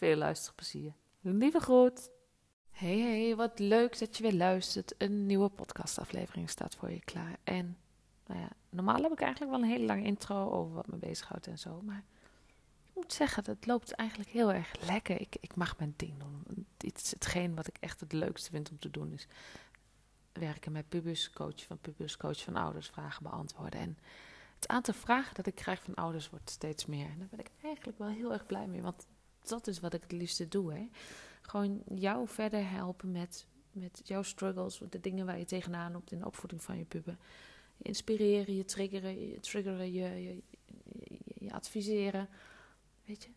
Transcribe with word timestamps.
Veel 0.00 0.16
luisterplezier. 0.16 0.92
Lieve 1.20 1.60
groet. 1.60 2.10
Hey, 2.70 2.98
hey, 2.98 3.36
wat 3.36 3.58
leuk 3.58 3.98
dat 3.98 4.16
je 4.16 4.22
weer 4.22 4.34
luistert. 4.34 4.94
Een 4.98 5.26
nieuwe 5.26 5.48
podcastaflevering 5.48 6.50
staat 6.50 6.74
voor 6.74 6.90
je 6.90 7.00
klaar. 7.00 7.36
En 7.44 7.78
nou 8.26 8.40
ja, 8.40 8.48
normaal 8.70 9.02
heb 9.02 9.12
ik 9.12 9.20
eigenlijk 9.20 9.52
wel 9.52 9.62
een 9.62 9.68
hele 9.68 9.84
lange 9.84 10.02
intro 10.02 10.50
over 10.50 10.74
wat 10.74 10.86
me 10.86 10.96
bezighoudt 10.96 11.46
en 11.46 11.58
zo. 11.58 11.80
Maar 11.82 12.04
ik 12.84 12.94
moet 12.94 13.12
zeggen, 13.12 13.44
het 13.44 13.66
loopt 13.66 13.92
eigenlijk 13.92 14.30
heel 14.30 14.52
erg 14.52 14.72
lekker. 14.86 15.20
Ik, 15.20 15.36
ik 15.40 15.56
mag 15.56 15.78
mijn 15.78 15.94
ding 15.96 16.18
doen. 16.18 16.66
Iets, 16.78 17.10
hetgeen 17.10 17.54
wat 17.54 17.66
ik 17.66 17.76
echt 17.80 18.00
het 18.00 18.12
leukste 18.12 18.50
vind 18.50 18.70
om 18.70 18.78
te 18.78 18.90
doen 18.90 19.12
is 19.12 19.26
werken 20.32 20.72
met 20.72 20.88
pubers, 20.88 21.30
coach 21.30 21.64
van 21.64 21.78
pubers, 21.78 22.16
coach 22.16 22.42
van 22.42 22.56
ouders, 22.56 22.88
vragen 22.88 23.22
beantwoorden. 23.22 23.80
En 23.80 23.98
het 24.54 24.68
aantal 24.68 24.94
vragen 24.94 25.34
dat 25.34 25.46
ik 25.46 25.54
krijg 25.54 25.82
van 25.82 25.94
ouders 25.94 26.30
wordt 26.30 26.50
steeds 26.50 26.86
meer. 26.86 27.06
En 27.06 27.18
daar 27.18 27.28
ben 27.30 27.38
ik 27.38 27.50
eigenlijk 27.62 27.98
wel 27.98 28.08
heel 28.08 28.32
erg 28.32 28.46
blij 28.46 28.66
mee, 28.66 28.82
want 28.82 29.06
dat 29.48 29.66
is 29.66 29.80
wat 29.80 29.94
ik 29.94 30.02
het 30.02 30.12
liefste 30.12 30.48
doe. 30.48 30.72
Hè? 30.72 30.88
Gewoon 31.42 31.82
jou 31.94 32.28
verder 32.28 32.70
helpen 32.70 33.10
met, 33.12 33.46
met 33.72 34.00
jouw 34.04 34.22
struggles, 34.22 34.82
de 34.90 35.00
dingen 35.00 35.26
waar 35.26 35.38
je 35.38 35.44
tegenaan 35.44 35.92
loopt 35.92 36.12
in 36.12 36.18
de 36.18 36.26
opvoeding 36.26 36.62
van 36.62 36.78
je 36.78 36.84
puber. 36.84 37.16
Je 37.76 37.84
inspireren, 37.84 38.56
je 38.56 38.64
triggeren, 38.64 39.28
je, 39.30 39.40
triggeren, 39.40 39.92
je, 39.92 40.42
je, 41.38 41.52
adviseren. 41.52 42.28
Weet 43.04 43.24
je, 43.24 43.30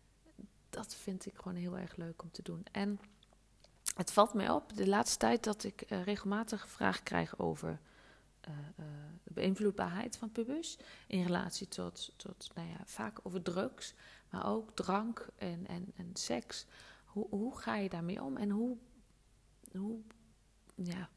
dat 0.70 0.94
vind 0.94 1.26
ik 1.26 1.36
gewoon 1.36 1.56
heel 1.56 1.78
erg 1.78 1.96
leuk 1.96 2.22
om 2.22 2.30
te 2.30 2.42
doen. 2.42 2.66
En 2.72 3.00
het 3.96 4.12
valt 4.12 4.34
mij 4.34 4.50
op 4.50 4.76
de 4.76 4.88
laatste 4.88 5.18
tijd 5.18 5.44
dat 5.44 5.64
ik 5.64 5.90
uh, 5.90 6.02
regelmatig 6.02 6.68
vragen 6.68 7.02
krijg 7.02 7.38
over 7.38 7.80
uh, 8.48 8.54
uh, 8.80 8.84
de 9.22 9.32
beïnvloedbaarheid 9.32 10.16
van 10.16 10.32
pubers 10.32 10.76
in 11.06 11.22
relatie 11.22 11.68
tot, 11.68 12.12
tot 12.16 12.50
nou 12.54 12.68
ja, 12.68 12.80
vaak 12.84 13.18
over 13.22 13.42
drugs, 13.42 13.94
maar 14.34 14.46
ook 14.46 14.70
drank 14.74 15.26
en, 15.36 15.66
en, 15.66 15.92
en 15.96 16.10
seks. 16.12 16.66
Hoe, 17.04 17.26
hoe 17.30 17.58
ga 17.58 17.76
je 17.76 17.88
daarmee 17.88 18.22
om 18.22 18.36
en 18.36 18.50
hoe, 18.50 18.76
hoe 19.72 19.98
ja, 20.74 21.08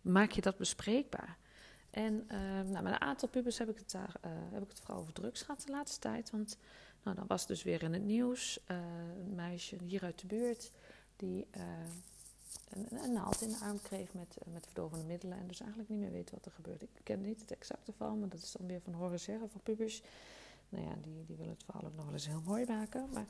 maak 0.00 0.30
je 0.30 0.40
dat 0.40 0.56
bespreekbaar? 0.56 1.38
En 1.90 2.26
nou, 2.70 2.82
met 2.82 2.92
een 2.92 3.00
aantal 3.00 3.28
pubers 3.28 3.58
heb 3.58 3.68
ik, 3.68 3.78
het 3.78 3.90
daar, 3.90 4.14
heb 4.50 4.62
ik 4.62 4.68
het 4.68 4.80
vooral 4.80 5.00
over 5.00 5.12
drugs 5.12 5.42
gehad 5.42 5.62
de 5.66 5.72
laatste 5.72 6.00
tijd. 6.00 6.30
Want 6.30 6.58
nou, 7.02 7.16
dan 7.16 7.26
was 7.26 7.46
dus 7.46 7.62
weer 7.62 7.82
in 7.82 7.92
het 7.92 8.02
nieuws 8.02 8.60
een 8.66 9.34
meisje 9.34 9.76
hier 9.82 10.02
uit 10.02 10.20
de 10.20 10.26
buurt 10.26 10.72
die 11.16 11.46
een, 12.68 13.04
een, 13.04 13.12
naald 13.12 13.40
in 13.40 13.48
de 13.48 13.58
arm 13.58 13.82
kreeg 13.82 14.12
met, 14.12 14.36
met 14.52 14.64
verdovende 14.64 15.04
middelen. 15.04 15.38
En 15.38 15.46
dus 15.46 15.60
eigenlijk 15.60 15.90
niet 15.90 16.00
meer 16.00 16.12
weet 16.12 16.30
wat 16.30 16.44
er 16.44 16.52
gebeurt. 16.52 16.82
Ik 16.82 16.88
ken 17.02 17.20
niet 17.20 17.40
het 17.40 17.50
exacte 17.50 17.92
verhaal, 17.92 18.16
maar 18.16 18.28
dat 18.28 18.42
is 18.42 18.52
dan 18.52 18.66
weer 18.66 18.80
van 18.80 18.92
horen 18.92 19.20
zeggen 19.20 19.48
van 19.48 19.60
pubers. 19.60 20.02
Nou 20.68 20.84
ja, 20.84 20.94
die, 21.02 21.24
die 21.26 21.36
willen 21.36 21.52
het 21.52 21.64
verhaal 21.64 21.84
ook 21.84 21.96
nog 21.96 22.04
wel 22.04 22.14
eens 22.14 22.26
heel 22.26 22.42
mooi 22.44 22.66
maken. 22.66 23.08
Maar 23.12 23.26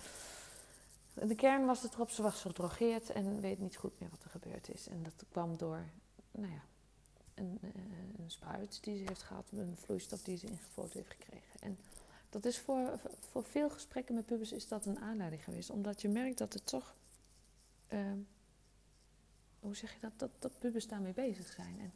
de 1.14 1.34
kern 1.34 1.66
was 1.66 1.82
het 1.82 1.94
erop, 1.94 2.10
ze 2.10 2.22
was 2.22 2.40
gedrogeerd 2.40 3.10
en 3.10 3.40
weet 3.40 3.58
niet 3.58 3.76
goed 3.76 4.00
meer 4.00 4.10
wat 4.10 4.24
er 4.24 4.30
gebeurd 4.30 4.68
is. 4.68 4.88
En 4.88 5.02
dat 5.02 5.24
kwam 5.28 5.56
door, 5.56 5.84
nou 6.30 6.52
ja, 6.52 6.62
een, 7.34 7.58
eh, 7.60 7.70
een 8.18 8.30
spuit 8.30 8.78
die 8.82 8.98
ze 8.98 9.04
heeft 9.06 9.22
gehad, 9.22 9.44
een 9.50 9.76
vloeistof 9.76 10.22
die 10.22 10.36
ze 10.36 10.46
ingefloten 10.46 10.98
heeft 10.98 11.10
gekregen. 11.10 11.60
En 11.60 11.78
dat 12.30 12.44
is 12.44 12.58
voor, 12.58 13.00
voor 13.30 13.44
veel 13.44 13.70
gesprekken 13.70 14.14
met 14.14 14.26
pubers 14.26 14.52
is 14.52 14.68
dat 14.68 14.86
een 14.86 14.98
aanleiding 14.98 15.44
geweest. 15.44 15.70
Omdat 15.70 16.02
je 16.02 16.08
merkt 16.08 16.38
dat 16.38 16.52
het 16.52 16.66
toch... 16.66 16.94
Uh, 17.88 18.12
hoe 19.60 19.76
zeg 19.76 19.92
je 19.92 20.00
dat, 20.00 20.12
dat, 20.16 20.30
dat 20.38 20.58
pubers 20.58 20.86
daarmee 20.86 21.12
bezig 21.12 21.52
zijn. 21.52 21.80
En 21.80 21.92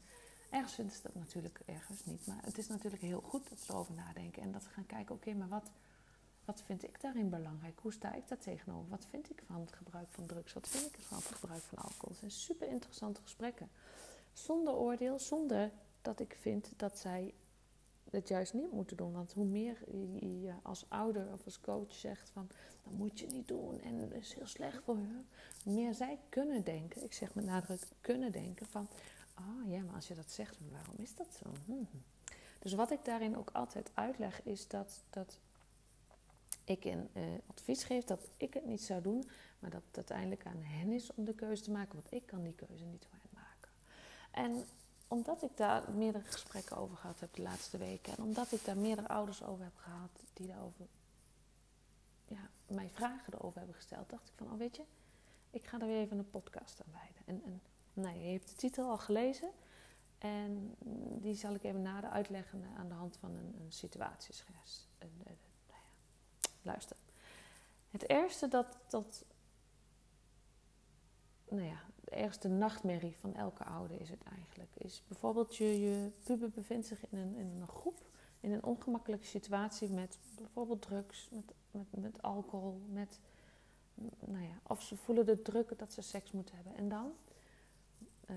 ergens 0.50 0.74
vinden 0.74 0.94
ze 0.94 1.02
dat 1.02 1.14
natuurlijk 1.14 1.60
ergens 1.64 2.04
niet. 2.04 2.26
Maar 2.26 2.40
het 2.44 2.58
is 2.58 2.68
natuurlijk 2.68 3.02
heel 3.02 3.20
goed 3.20 3.48
dat 3.48 3.60
ze 3.60 3.72
erover 3.72 3.94
nadenken. 3.94 4.42
En 4.42 4.52
dat 4.52 4.62
ze 4.62 4.68
gaan 4.68 4.86
kijken, 4.86 5.14
oké, 5.14 5.34
maar 5.34 5.48
wat, 5.48 5.70
wat 6.44 6.62
vind 6.62 6.82
ik 6.82 7.00
daarin 7.00 7.30
belangrijk? 7.30 7.78
Hoe 7.82 7.92
sta 7.92 8.14
ik 8.14 8.28
daar 8.28 8.38
tegenover? 8.38 8.88
Wat 8.88 9.06
vind 9.10 9.30
ik 9.30 9.42
van 9.46 9.60
het 9.60 9.72
gebruik 9.72 10.08
van 10.08 10.26
drugs? 10.26 10.52
Wat 10.52 10.68
vind 10.68 10.98
ik 10.98 11.04
van 11.04 11.16
het 11.16 11.26
gebruik 11.26 11.62
van 11.62 11.78
alcohol? 11.78 12.08
Het 12.08 12.18
zijn 12.18 12.30
super 12.30 12.68
interessante 12.68 13.20
gesprekken. 13.22 13.68
Zonder 14.32 14.74
oordeel, 14.74 15.18
zonder 15.18 15.70
dat 16.02 16.20
ik 16.20 16.36
vind 16.40 16.72
dat 16.76 16.98
zij 16.98 17.34
het 18.10 18.28
juist 18.28 18.54
niet 18.54 18.72
moeten 18.72 18.96
doen. 18.96 19.12
Want 19.12 19.32
hoe 19.32 19.46
meer 19.46 19.76
je 20.40 20.52
als 20.62 20.84
ouder 20.88 21.32
of 21.32 21.44
als 21.44 21.60
coach 21.60 21.94
zegt 21.94 22.30
van 22.30 22.48
dat 22.84 22.92
moet 22.92 23.20
je 23.20 23.26
niet 23.26 23.48
doen 23.48 23.80
en 23.80 24.00
dat 24.00 24.12
is 24.12 24.34
heel 24.34 24.46
slecht 24.46 24.82
voor 24.84 24.94
hun, 24.94 25.26
hoe 25.64 25.72
meer 25.74 25.94
zij 25.94 26.18
kunnen 26.28 26.64
denken, 26.64 27.04
ik 27.04 27.12
zeg 27.12 27.34
met 27.34 27.44
nadruk 27.44 27.82
kunnen 28.00 28.32
denken 28.32 28.66
van 28.66 28.88
oh 29.48 29.70
ja, 29.70 29.82
maar 29.82 29.94
als 29.94 30.08
je 30.08 30.14
dat 30.14 30.30
zegt, 30.30 30.56
waarom 30.70 30.96
is 30.96 31.14
dat 31.14 31.34
zo? 31.42 31.50
Hmm. 31.64 31.88
Dus 32.58 32.72
wat 32.72 32.90
ik 32.90 33.04
daarin 33.04 33.36
ook 33.36 33.50
altijd 33.52 33.90
uitleg 33.94 34.42
is 34.42 34.68
dat, 34.68 35.02
dat 35.10 35.38
ik 36.64 36.84
een 36.84 37.08
uh, 37.12 37.22
advies 37.46 37.84
geef 37.84 38.04
dat 38.04 38.20
ik 38.36 38.54
het 38.54 38.66
niet 38.66 38.82
zou 38.82 39.02
doen, 39.02 39.28
maar 39.58 39.70
dat 39.70 39.82
het 39.86 39.96
uiteindelijk 39.96 40.46
aan 40.46 40.62
hen 40.62 40.92
is 40.92 41.14
om 41.14 41.24
de 41.24 41.34
keuze 41.34 41.62
te 41.62 41.70
maken, 41.70 41.94
want 41.94 42.12
ik 42.12 42.26
kan 42.26 42.42
die 42.42 42.54
keuze 42.54 42.84
niet 42.84 43.06
voor 43.10 43.18
hen 43.20 43.42
maken. 43.42 43.70
En 44.30 44.64
omdat 45.08 45.42
ik 45.42 45.56
daar 45.56 45.90
meerdere 45.92 46.24
gesprekken 46.24 46.76
over 46.76 46.96
gehad 46.96 47.20
heb 47.20 47.34
de 47.34 47.42
laatste 47.42 47.78
weken. 47.78 48.16
En 48.16 48.22
omdat 48.22 48.52
ik 48.52 48.64
daar 48.64 48.76
meerdere 48.76 49.08
ouders 49.08 49.42
over 49.42 49.64
heb 49.64 49.76
gehad 49.76 50.10
die 50.32 50.46
daarover 50.46 50.86
ja, 52.26 52.50
mij 52.66 52.90
vragen 52.92 53.34
erover 53.34 53.58
hebben 53.58 53.76
gesteld, 53.76 54.10
dacht 54.10 54.28
ik 54.28 54.34
van, 54.36 54.52
oh 54.52 54.58
weet 54.58 54.76
je, 54.76 54.82
ik 55.50 55.66
ga 55.66 55.80
er 55.80 55.86
weer 55.86 56.00
even 56.00 56.18
een 56.18 56.30
podcast 56.30 56.82
aan 56.82 56.92
wijden. 56.92 57.22
En, 57.26 57.52
en 57.52 57.60
nou, 58.00 58.18
je 58.18 58.32
hebt 58.32 58.48
de 58.48 58.54
titel 58.54 58.90
al 58.90 58.98
gelezen. 58.98 59.50
En 60.18 60.74
die 61.20 61.34
zal 61.34 61.54
ik 61.54 61.62
even 61.62 61.82
nader 61.82 62.10
uitleggen 62.10 62.64
aan 62.76 62.88
de 62.88 62.94
hand 62.94 63.16
van 63.16 63.30
een, 63.30 63.54
een 63.60 63.88
nou 64.98 65.36
ja, 65.66 65.76
luister. 66.62 66.96
Het 67.90 68.08
eerste 68.08 68.48
dat, 68.48 68.76
dat 68.88 69.24
nou 71.48 71.62
ja, 71.62 71.80
de 72.00 72.10
ergste 72.10 72.48
nachtmerrie 72.48 73.16
van 73.16 73.34
elke 73.34 73.64
ouder 73.64 74.00
is 74.00 74.10
het 74.10 74.22
eigenlijk. 74.22 74.70
Is 74.76 75.02
bijvoorbeeld 75.08 75.56
je, 75.56 75.80
je 75.80 76.10
puber 76.22 76.50
bevindt 76.50 76.86
zich 76.86 77.10
in 77.10 77.18
een, 77.18 77.36
in 77.36 77.60
een 77.60 77.68
groep, 77.68 78.08
in 78.40 78.52
een 78.52 78.64
ongemakkelijke 78.64 79.26
situatie 79.26 79.88
met 79.88 80.18
bijvoorbeeld 80.36 80.82
drugs, 80.82 81.28
met, 81.30 81.54
met, 81.70 81.86
met 81.90 82.22
alcohol, 82.22 82.80
met, 82.88 83.18
nou 84.24 84.44
ja, 84.44 84.60
of 84.66 84.82
ze 84.82 84.96
voelen 84.96 85.26
de 85.26 85.42
druk 85.42 85.78
dat 85.78 85.92
ze 85.92 86.02
seks 86.02 86.32
moeten 86.32 86.54
hebben. 86.54 86.76
En 86.76 86.88
dan 86.88 87.12
uh, 88.30 88.36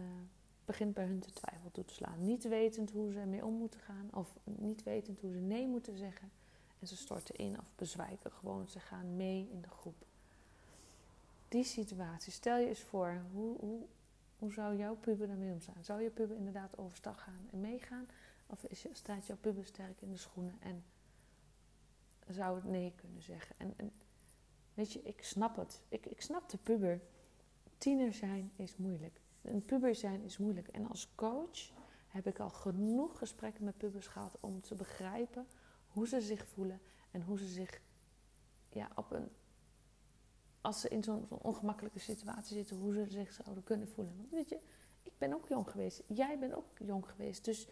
begint 0.66 0.94
bij 0.94 1.06
hun 1.06 1.20
te 1.20 1.32
twijfel 1.32 1.72
toe 1.72 1.86
te 1.86 1.94
slaan. 1.94 2.24
Niet 2.24 2.48
wetend 2.48 2.92
hoe 2.92 3.12
ze 3.12 3.20
ermee 3.20 3.46
om 3.46 3.54
moeten 3.54 3.80
gaan, 3.80 4.10
of 4.14 4.36
niet 4.44 4.84
wetend 4.84 5.20
hoe 5.20 5.32
ze 5.32 5.40
nee 5.40 5.68
moeten 5.68 5.98
zeggen. 5.98 6.32
En 6.80 6.88
ze 6.88 6.98
storten 6.98 7.36
in 7.36 7.60
of 7.60 7.72
bezwijken 7.76 8.32
gewoon. 8.32 8.68
Ze 8.68 8.80
gaan 8.80 9.16
mee 9.16 9.50
in 9.52 9.62
de 9.62 9.70
groep 9.70 10.06
die 11.54 11.64
situatie, 11.64 12.32
stel 12.32 12.58
je 12.58 12.68
eens 12.68 12.80
voor, 12.80 13.22
hoe, 13.32 13.58
hoe, 13.60 13.82
hoe 14.40 14.54
zou 14.54 14.78
jouw 14.78 14.96
puber 14.96 15.28
daarmee 15.28 15.52
omgaan? 15.52 15.84
Zou 15.84 16.02
je 16.02 16.10
puber 16.10 16.36
inderdaad 16.36 16.78
overstag 16.78 17.24
gaan 17.24 17.48
en 17.52 17.62
meegaan? 17.62 18.08
Of 18.48 18.64
is 18.64 18.86
staat 18.92 19.26
jouw 19.26 19.38
puber 19.38 19.66
sterk 19.66 20.02
in 20.02 20.12
de 20.12 20.18
schoenen 20.18 20.56
en 20.60 20.84
zou 22.28 22.56
het 22.56 22.66
nee 22.66 22.94
kunnen 22.96 23.22
zeggen? 23.22 23.56
En, 23.58 23.74
en 23.76 23.92
weet 24.74 24.94
je, 24.94 25.02
ik 25.04 25.24
snap 25.24 25.56
het. 25.56 25.82
Ik, 25.90 26.06
ik 26.06 26.22
snap 26.22 26.50
de 26.50 26.58
puber. 26.58 27.02
Tiener 27.78 28.14
zijn 28.14 28.52
is 28.56 28.78
moeilijk. 28.78 29.20
Een 29.44 29.66
puber 29.66 29.96
zijn 29.96 30.22
is 30.22 30.38
moeilijk. 30.38 30.68
En 30.68 30.90
als 30.90 31.16
coach 31.16 31.72
heb 32.08 32.28
ik 32.28 32.40
al 32.40 32.50
genoeg 32.50 33.18
gesprekken 33.18 33.64
met 33.64 33.78
pubers 33.78 34.08
gehad 34.08 34.38
om 34.40 34.62
te 34.62 34.76
begrijpen 34.76 35.48
hoe 35.88 36.08
ze 36.08 36.22
zich 36.22 36.48
voelen 36.48 36.82
en 37.12 37.22
hoe 37.22 37.38
ze 37.38 37.48
zich 37.48 37.82
ja, 38.70 38.90
op 38.96 39.12
een 39.12 39.30
als 40.64 40.82
ze 40.82 40.90
in 40.90 41.04
zo'n 41.04 41.28
ongemakkelijke 41.30 42.00
situatie 42.00 42.56
zitten, 42.56 42.78
hoe 42.78 42.94
ze 42.94 43.06
zich 43.10 43.34
zouden 43.34 43.64
kunnen 43.64 43.88
voelen. 43.88 44.28
Weet 44.32 44.50
je, 44.50 44.60
ik 45.04 45.12
ben 45.18 45.34
ook 45.34 45.48
jong 45.48 45.70
geweest. 45.70 46.04
Jij 46.08 46.40
bent 46.40 46.54
ook 46.54 46.78
jong 46.80 47.08
geweest. 47.08 47.46
Dus 47.46 47.68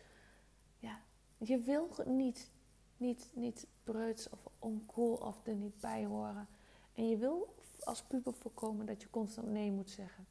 ja, 0.77 1.01
je 1.37 1.59
wil 1.59 1.89
niet, 2.05 2.51
niet, 2.97 3.31
niet 3.33 3.67
preuts 3.83 4.29
of 4.29 4.47
oncool 4.59 5.13
of 5.13 5.47
er 5.47 5.55
niet 5.55 5.79
bij 5.79 6.05
horen. 6.05 6.47
En 6.93 7.09
je 7.09 7.17
wil 7.17 7.55
als 7.79 8.03
puber 8.03 8.33
voorkomen 8.33 8.85
dat 8.85 9.01
je 9.01 9.09
constant 9.09 9.47
nee 9.47 9.71
moet 9.71 9.89
zeggen. 9.89 10.27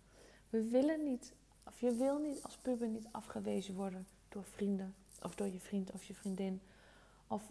We 0.51 0.69
willen 0.69 1.05
niet, 1.05 1.33
of 1.67 1.81
je 1.81 1.95
wil 1.95 2.19
niet 2.19 2.43
als 2.43 2.57
puber 2.57 2.89
niet 2.89 3.07
afgewezen 3.11 3.75
worden 3.75 4.07
door 4.29 4.45
vrienden 4.45 4.95
of 5.23 5.35
door 5.35 5.47
je 5.47 5.61
vriend 5.61 5.91
of 5.91 6.05
je 6.05 6.15
vriendin. 6.15 6.61
Of 7.27 7.43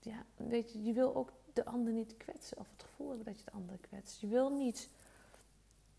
ja, 0.00 0.24
weet 0.36 0.72
je, 0.72 0.82
je 0.82 0.92
wil 0.92 1.14
ook 1.14 1.32
de 1.52 1.64
ander 1.64 1.92
niet 1.92 2.16
kwetsen 2.16 2.58
of 2.58 2.70
het 2.70 2.82
gevoel 2.82 3.08
hebben 3.08 3.26
dat 3.26 3.38
je 3.38 3.44
de 3.44 3.52
ander 3.52 3.78
kwetst. 3.78 4.20
Je 4.20 4.26
wil 4.26 4.56
niet 4.56 4.88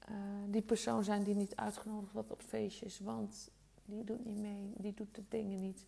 uh, 0.10 0.16
die 0.50 0.62
persoon 0.62 1.04
zijn 1.04 1.24
die 1.24 1.36
niet 1.36 1.56
uitgenodigd 1.56 2.14
wordt 2.14 2.32
op 2.32 2.42
feestjes, 2.42 3.00
want 3.00 3.50
die 3.86 4.04
doet 4.04 4.26
niet 4.26 4.38
mee, 4.38 4.74
die 4.78 4.94
doet 4.94 5.16
de 5.16 5.24
dingen 5.30 5.62
niet. 5.62 5.86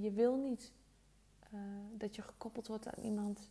Je 0.00 0.10
wil 0.10 0.36
niet 0.36 0.72
uh, 1.54 1.60
dat 1.92 2.14
je 2.14 2.22
gekoppeld 2.22 2.66
wordt 2.66 2.86
aan 2.86 3.04
iemand 3.04 3.48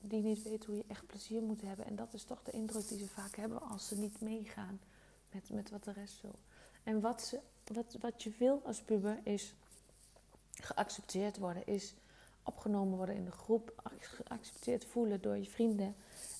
die 0.00 0.22
niet 0.22 0.42
weet 0.42 0.64
hoe 0.64 0.76
je 0.76 0.84
echt 0.86 1.06
plezier 1.06 1.42
moet 1.42 1.60
hebben. 1.60 1.86
En 1.86 1.96
dat 1.96 2.14
is 2.14 2.24
toch 2.24 2.42
de 2.42 2.50
indruk 2.50 2.88
die 2.88 2.98
ze 2.98 3.08
vaak 3.08 3.36
hebben 3.36 3.60
als 3.60 3.88
ze 3.88 3.98
niet 3.98 4.20
meegaan 4.20 4.80
met, 5.30 5.50
met 5.50 5.70
wat 5.70 5.84
de 5.84 5.92
rest 5.92 6.20
wil. 6.20 6.34
En 6.82 7.00
wat, 7.00 7.22
ze, 7.22 7.40
wat, 7.64 7.96
wat 8.00 8.22
je 8.22 8.32
wil 8.38 8.60
als 8.64 8.82
puber 8.82 9.18
is 9.22 9.54
geaccepteerd 10.52 11.38
worden, 11.38 11.66
is 11.66 11.94
opgenomen 12.42 12.96
worden 12.96 13.14
in 13.14 13.24
de 13.24 13.30
groep, 13.30 13.90
geaccepteerd 13.98 14.84
voelen 14.84 15.20
door 15.20 15.36
je 15.36 15.50
vrienden 15.50 15.94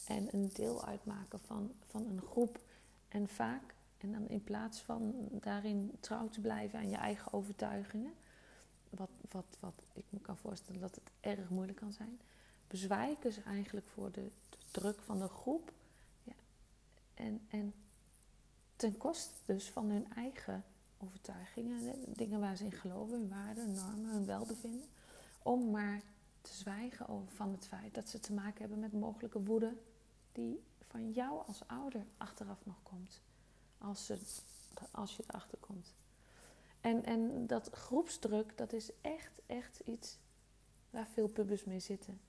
en 0.06 0.28
een 0.34 0.50
deel 0.52 0.84
uitmaken 0.84 1.40
van, 1.40 1.72
van 1.86 2.06
een 2.06 2.22
groep. 2.22 2.60
En 3.08 3.28
vaak, 3.28 3.74
en 3.98 4.12
dan 4.12 4.28
in 4.28 4.44
plaats 4.44 4.80
van 4.80 5.28
daarin 5.30 5.96
trouw 6.00 6.28
te 6.28 6.40
blijven 6.40 6.78
aan 6.78 6.90
je 6.90 6.96
eigen 6.96 7.32
overtuigingen, 7.32 8.12
wat, 8.90 9.10
wat, 9.30 9.56
wat 9.60 9.74
ik 9.92 10.04
me 10.08 10.20
kan 10.20 10.36
voorstellen 10.36 10.80
dat 10.80 10.94
het 10.94 11.10
erg 11.20 11.48
moeilijk 11.48 11.78
kan 11.78 11.92
zijn, 11.92 12.20
bezwijken 12.66 13.32
ze 13.32 13.42
eigenlijk 13.42 13.86
voor 13.86 14.12
de, 14.12 14.30
de 14.48 14.56
druk 14.70 15.02
van 15.02 15.18
de 15.18 15.28
groep. 15.28 15.72
Ja. 16.22 16.34
En, 17.14 17.46
en 17.48 17.74
ten 18.80 18.96
koste 18.96 19.32
dus 19.44 19.70
van 19.70 19.90
hun 19.90 20.12
eigen 20.14 20.64
overtuigingen, 20.98 21.94
dingen 22.06 22.40
waar 22.40 22.56
ze 22.56 22.64
in 22.64 22.72
geloven, 22.72 23.18
hun 23.18 23.28
waarden, 23.28 23.72
normen, 23.72 24.10
hun 24.10 24.26
welbevinden. 24.26 24.88
Om 25.42 25.70
maar 25.70 26.02
te 26.40 26.52
zwijgen 26.54 27.08
over 27.08 27.30
van 27.30 27.52
het 27.52 27.66
feit 27.66 27.94
dat 27.94 28.08
ze 28.08 28.20
te 28.20 28.32
maken 28.32 28.60
hebben 28.60 28.78
met 28.78 28.92
mogelijke 28.92 29.42
woede 29.42 29.76
die 30.32 30.62
van 30.80 31.10
jou 31.10 31.46
als 31.46 31.62
ouder 31.66 32.06
achteraf 32.16 32.66
nog 32.66 32.82
komt. 32.82 33.20
Als, 33.78 34.06
ze, 34.06 34.18
als 34.90 35.16
je 35.16 35.22
erachter 35.26 35.58
komt. 35.58 35.94
En, 36.80 37.04
en 37.04 37.46
dat 37.46 37.70
groepsdruk, 37.70 38.56
dat 38.56 38.72
is 38.72 38.90
echt, 39.00 39.40
echt 39.46 39.80
iets 39.84 40.18
waar 40.90 41.06
veel 41.06 41.28
pubers 41.28 41.64
mee 41.64 41.80
zitten. 41.80 42.20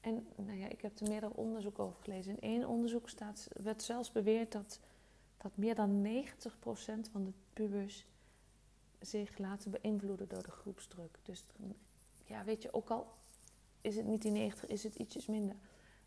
En 0.00 0.26
nou 0.36 0.58
ja, 0.58 0.68
ik 0.68 0.80
heb 0.80 1.00
er 1.00 1.08
meerdere 1.08 1.34
onderzoeken 1.34 1.84
over 1.84 2.02
gelezen. 2.02 2.32
In 2.32 2.40
één 2.40 2.68
onderzoek 2.68 3.08
staat, 3.08 3.48
werd 3.62 3.82
zelfs 3.82 4.12
beweerd 4.12 4.52
dat, 4.52 4.80
dat 5.38 5.56
meer 5.56 5.74
dan 5.74 6.06
90% 6.06 7.10
van 7.10 7.24
de 7.24 7.32
pubers 7.52 8.06
zich 9.00 9.38
laten 9.38 9.70
beïnvloeden 9.70 10.28
door 10.28 10.42
de 10.42 10.50
groepsdruk. 10.50 11.18
Dus 11.22 11.44
ja, 12.24 12.44
weet 12.44 12.62
je, 12.62 12.72
ook 12.72 12.90
al 12.90 13.12
is 13.80 13.96
het 13.96 14.06
niet 14.06 14.22
die 14.22 14.30
90, 14.30 14.68
is 14.68 14.82
het 14.82 14.94
ietsjes 14.94 15.26
minder. 15.26 15.56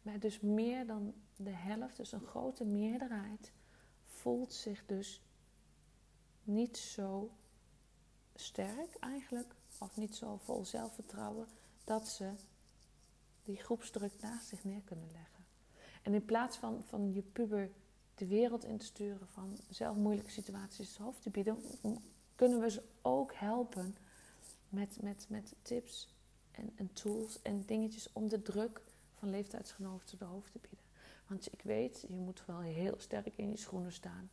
Maar 0.02 0.20
dus 0.20 0.40
meer 0.40 0.88
dan 0.88 1.14
de 1.36 1.50
helft, 1.50 1.98
dus 1.98 2.12
een 2.12 2.26
grote 2.26 2.66
meerderheid, 2.66 3.52
voelt 4.04 4.54
zich 4.54 4.86
dus 4.86 5.22
niet 6.44 6.78
zo 6.78 7.32
sterk 8.36 8.96
eigenlijk, 9.00 9.56
of 9.78 9.98
niet 9.98 10.16
zo 10.16 10.38
vol 10.38 10.66
zelfvertrouwen, 10.66 11.48
dat 11.84 12.08
ze 12.08 12.32
die 13.44 13.58
groepsdruk 13.58 14.22
naast 14.22 14.48
zich 14.48 14.64
neer 14.64 14.82
kunnen 14.82 15.12
leggen. 15.12 15.46
En 16.02 16.14
in 16.14 16.26
plaats 16.26 16.58
van, 16.58 16.84
van 16.84 17.14
je 17.14 17.22
puber 17.22 17.72
de 18.22 18.28
wereld 18.28 18.66
in 18.66 18.78
te 18.78 18.86
sturen, 18.86 19.28
van 19.28 19.58
zelf 19.70 19.96
moeilijke 19.96 20.32
situaties 20.32 20.88
het 20.88 20.98
hoofd 20.98 21.22
te 21.22 21.30
bieden, 21.30 21.58
kunnen 22.36 22.60
we 22.60 22.70
ze 22.70 22.84
ook 23.02 23.34
helpen 23.34 23.96
met, 24.70 24.98
met, 25.02 25.26
met 25.30 25.54
tips 25.62 26.14
en, 26.52 26.72
en 26.76 26.94
tools 26.94 27.42
en 27.42 27.64
dingetjes 27.66 28.10
om 28.14 28.30
de 28.30 28.42
druk 28.42 28.82
van 29.14 29.30
leeftijdsgenoten 29.30 30.18
de 30.18 30.26
hoofd 30.26 30.52
te 30.52 30.60
bieden. 30.62 30.86
Want 31.28 31.54
ik 31.54 31.62
weet, 31.62 32.06
je 32.08 32.16
moet 32.16 32.44
wel 32.46 32.60
heel 32.60 32.96
sterk 32.98 33.34
in 33.36 33.50
je 33.50 33.58
schoenen 33.58 33.94
staan. 33.94 34.30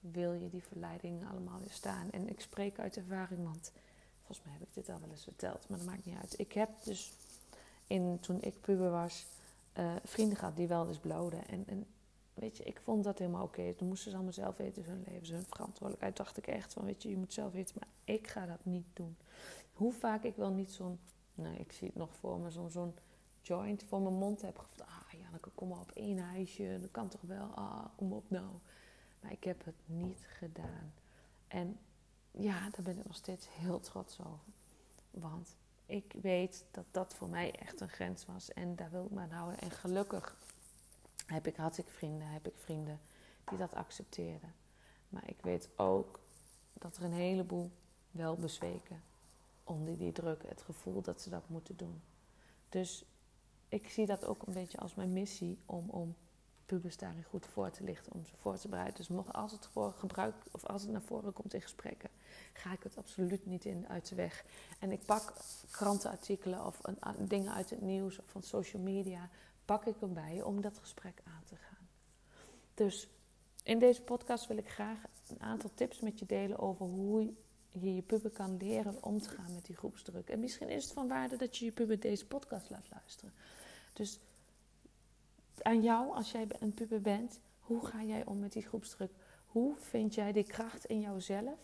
Wil 0.00 0.32
je 0.32 0.48
die 0.48 0.62
verleiding 0.62 1.28
allemaal 1.30 1.58
weer 1.58 1.72
staan? 1.72 2.10
En 2.10 2.28
ik 2.28 2.40
spreek 2.40 2.78
uit 2.78 2.96
ervaring, 2.96 3.44
want 3.44 3.72
volgens 4.16 4.46
mij 4.46 4.52
heb 4.52 4.62
ik 4.62 4.74
dit 4.74 4.88
al 4.88 5.00
wel 5.00 5.10
eens 5.10 5.24
verteld, 5.24 5.68
maar 5.68 5.78
dat 5.78 5.86
maakt 5.86 6.04
niet 6.04 6.18
uit. 6.20 6.38
Ik 6.38 6.52
heb 6.52 6.70
dus 6.84 7.12
in, 7.86 8.18
toen 8.20 8.42
ik 8.42 8.60
puber 8.60 8.90
was, 8.90 9.26
uh, 9.78 9.96
vrienden 10.04 10.38
gehad 10.38 10.56
die 10.56 10.68
wel 10.68 10.88
eens 10.88 10.98
bloden. 10.98 11.48
En, 11.48 11.64
en 11.66 11.86
weet 12.38 12.56
je, 12.56 12.64
ik 12.64 12.80
vond 12.80 13.04
dat 13.04 13.18
helemaal 13.18 13.44
oké. 13.44 13.74
Toen 13.74 13.88
moesten 13.88 14.10
ze 14.10 14.16
allemaal 14.16 14.34
zelf 14.34 14.56
weten, 14.56 14.84
hun 14.84 15.04
leven, 15.06 15.34
hun 15.34 15.44
verantwoordelijkheid. 15.44 16.16
Dacht 16.16 16.36
ik 16.36 16.46
echt 16.46 16.72
van, 16.72 16.84
weet 16.84 17.02
je, 17.02 17.08
je 17.08 17.16
moet 17.16 17.32
zelf 17.32 17.52
weten, 17.52 17.76
maar 17.78 17.88
ik 18.16 18.26
ga 18.26 18.46
dat 18.46 18.64
niet 18.64 18.86
doen. 18.92 19.16
Hoe 19.72 19.92
vaak 19.92 20.22
ik 20.22 20.36
wel 20.36 20.50
niet 20.50 20.72
zo'n, 20.72 20.98
nou, 21.34 21.56
ik 21.56 21.72
zie 21.72 21.86
het 21.86 21.96
nog 21.96 22.14
voor 22.14 22.38
me, 22.38 22.50
zo'n 22.50 22.70
zo'n 22.70 22.94
joint 23.42 23.82
voor 23.82 24.00
mijn 24.00 24.14
mond 24.14 24.42
heb 24.42 24.58
gevraagd. 24.58 25.12
Ah, 25.12 25.20
Janneke, 25.20 25.50
kom 25.54 25.68
maar 25.68 25.80
op 25.80 25.90
één 25.90 26.18
huisje, 26.18 26.78
dat 26.80 26.90
kan 26.90 27.08
toch 27.08 27.20
wel. 27.20 27.46
Ah, 27.54 27.84
kom 27.96 28.12
op 28.12 28.30
nou. 28.30 28.50
Maar 29.20 29.32
ik 29.32 29.44
heb 29.44 29.64
het 29.64 29.74
niet 29.86 30.26
gedaan. 30.38 30.92
En 31.48 31.78
ja, 32.30 32.70
daar 32.70 32.82
ben 32.82 32.98
ik 32.98 33.04
nog 33.04 33.16
steeds 33.16 33.48
heel 33.50 33.80
trots 33.80 34.20
over. 34.20 34.52
Want 35.10 35.56
ik 35.86 36.14
weet 36.22 36.64
dat 36.70 36.84
dat 36.90 37.14
voor 37.14 37.28
mij 37.28 37.52
echt 37.54 37.80
een 37.80 37.88
grens 37.88 38.26
was. 38.26 38.52
En 38.52 38.76
daar 38.76 38.90
wil 38.90 39.04
ik 39.04 39.10
me 39.10 39.20
aan 39.20 39.30
houden. 39.30 39.58
En 39.58 39.70
gelukkig 39.70 40.36
heb 41.28 41.46
ik, 41.46 41.56
had 41.56 41.78
ik 41.78 41.88
vrienden, 41.88 42.26
heb 42.26 42.46
ik 42.46 42.56
vrienden 42.56 43.00
die 43.44 43.58
dat 43.58 43.74
accepteerden. 43.74 44.54
Maar 45.08 45.28
ik 45.28 45.42
weet 45.42 45.68
ook 45.76 46.20
dat 46.72 46.96
er 46.96 47.04
een 47.04 47.12
heleboel 47.12 47.70
wel 48.10 48.36
bezweken 48.36 49.02
onder 49.64 49.98
die 49.98 50.12
druk, 50.12 50.42
het 50.48 50.62
gevoel 50.62 51.02
dat 51.02 51.20
ze 51.20 51.30
dat 51.30 51.48
moeten 51.48 51.76
doen. 51.76 52.02
Dus 52.68 53.04
ik 53.68 53.88
zie 53.88 54.06
dat 54.06 54.24
ook 54.24 54.46
een 54.46 54.52
beetje 54.52 54.78
als 54.78 54.94
mijn 54.94 55.12
missie 55.12 55.58
om, 55.66 55.88
om 55.90 56.16
pubers 56.66 56.96
daarin 56.96 57.24
goed 57.24 57.46
voor 57.46 57.70
te 57.70 57.84
lichten, 57.84 58.12
om 58.12 58.26
ze 58.26 58.36
voor 58.36 58.58
te 58.58 58.68
bereiden. 58.68 58.96
Dus 58.96 59.08
mocht, 59.08 59.32
als 59.32 59.52
het 59.52 59.66
voor 59.66 59.92
gebruik 59.92 60.34
of 60.50 60.64
als 60.64 60.82
het 60.82 60.90
naar 60.90 61.02
voren 61.02 61.32
komt 61.32 61.54
in 61.54 61.62
gesprekken, 61.62 62.10
ga 62.52 62.72
ik 62.72 62.82
het 62.82 62.96
absoluut 62.96 63.46
niet 63.46 63.64
in 63.64 63.88
uit 63.88 64.08
de 64.08 64.14
weg. 64.14 64.44
En 64.78 64.92
ik 64.92 65.04
pak 65.04 65.32
krantenartikelen 65.70 66.66
of 66.66 66.78
een, 66.82 67.28
dingen 67.28 67.52
uit 67.52 67.70
het 67.70 67.80
nieuws 67.80 68.18
of 68.18 68.24
van 68.26 68.42
social 68.42 68.82
media, 68.82 69.28
pak 69.68 69.86
ik 69.86 70.00
erbij 70.00 70.42
om 70.42 70.60
dat 70.60 70.78
gesprek 70.78 71.20
aan 71.24 71.42
te 71.44 71.56
gaan. 71.56 71.88
Dus 72.74 73.08
in 73.62 73.78
deze 73.78 74.02
podcast 74.02 74.46
wil 74.46 74.56
ik 74.56 74.68
graag 74.68 75.02
een 75.28 75.40
aantal 75.40 75.70
tips 75.74 76.00
met 76.00 76.18
je 76.18 76.26
delen 76.26 76.58
over 76.58 76.86
hoe 76.86 77.32
je 77.68 77.94
je 77.94 78.02
puber 78.02 78.30
kan 78.30 78.56
leren 78.56 79.02
om 79.02 79.20
te 79.20 79.28
gaan 79.28 79.54
met 79.54 79.64
die 79.64 79.76
groepsdruk. 79.76 80.28
En 80.28 80.40
misschien 80.40 80.68
is 80.68 80.84
het 80.84 80.92
van 80.92 81.08
waarde 81.08 81.36
dat 81.36 81.56
je 81.56 81.64
je 81.64 81.72
puber 81.72 82.00
deze 82.00 82.26
podcast 82.26 82.70
laat 82.70 82.88
luisteren. 82.90 83.32
Dus 83.92 84.18
aan 85.62 85.82
jou, 85.82 86.14
als 86.14 86.30
jij 86.30 86.46
een 86.58 86.74
puber 86.74 87.00
bent, 87.00 87.40
hoe 87.60 87.86
ga 87.86 88.02
jij 88.02 88.26
om 88.26 88.38
met 88.38 88.52
die 88.52 88.66
groepsdruk? 88.66 89.10
Hoe 89.46 89.76
vind 89.76 90.14
jij 90.14 90.32
die 90.32 90.46
kracht 90.46 90.84
in 90.84 91.00
jouzelf? 91.00 91.58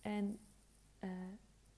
En 0.00 0.38
uh, 1.00 1.10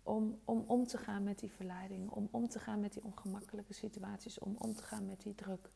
om, 0.02 0.40
om 0.44 0.64
om 0.66 0.86
te 0.86 0.98
gaan 0.98 1.22
met 1.22 1.38
die 1.38 1.50
verleidingen, 1.50 2.12
om 2.12 2.28
om 2.30 2.48
te 2.48 2.58
gaan 2.58 2.80
met 2.80 2.92
die 2.92 3.04
ongemakkelijke 3.04 3.72
situaties, 3.72 4.38
om 4.38 4.56
om 4.58 4.74
te 4.74 4.82
gaan 4.82 5.06
met 5.06 5.22
die 5.22 5.34
druk. 5.34 5.70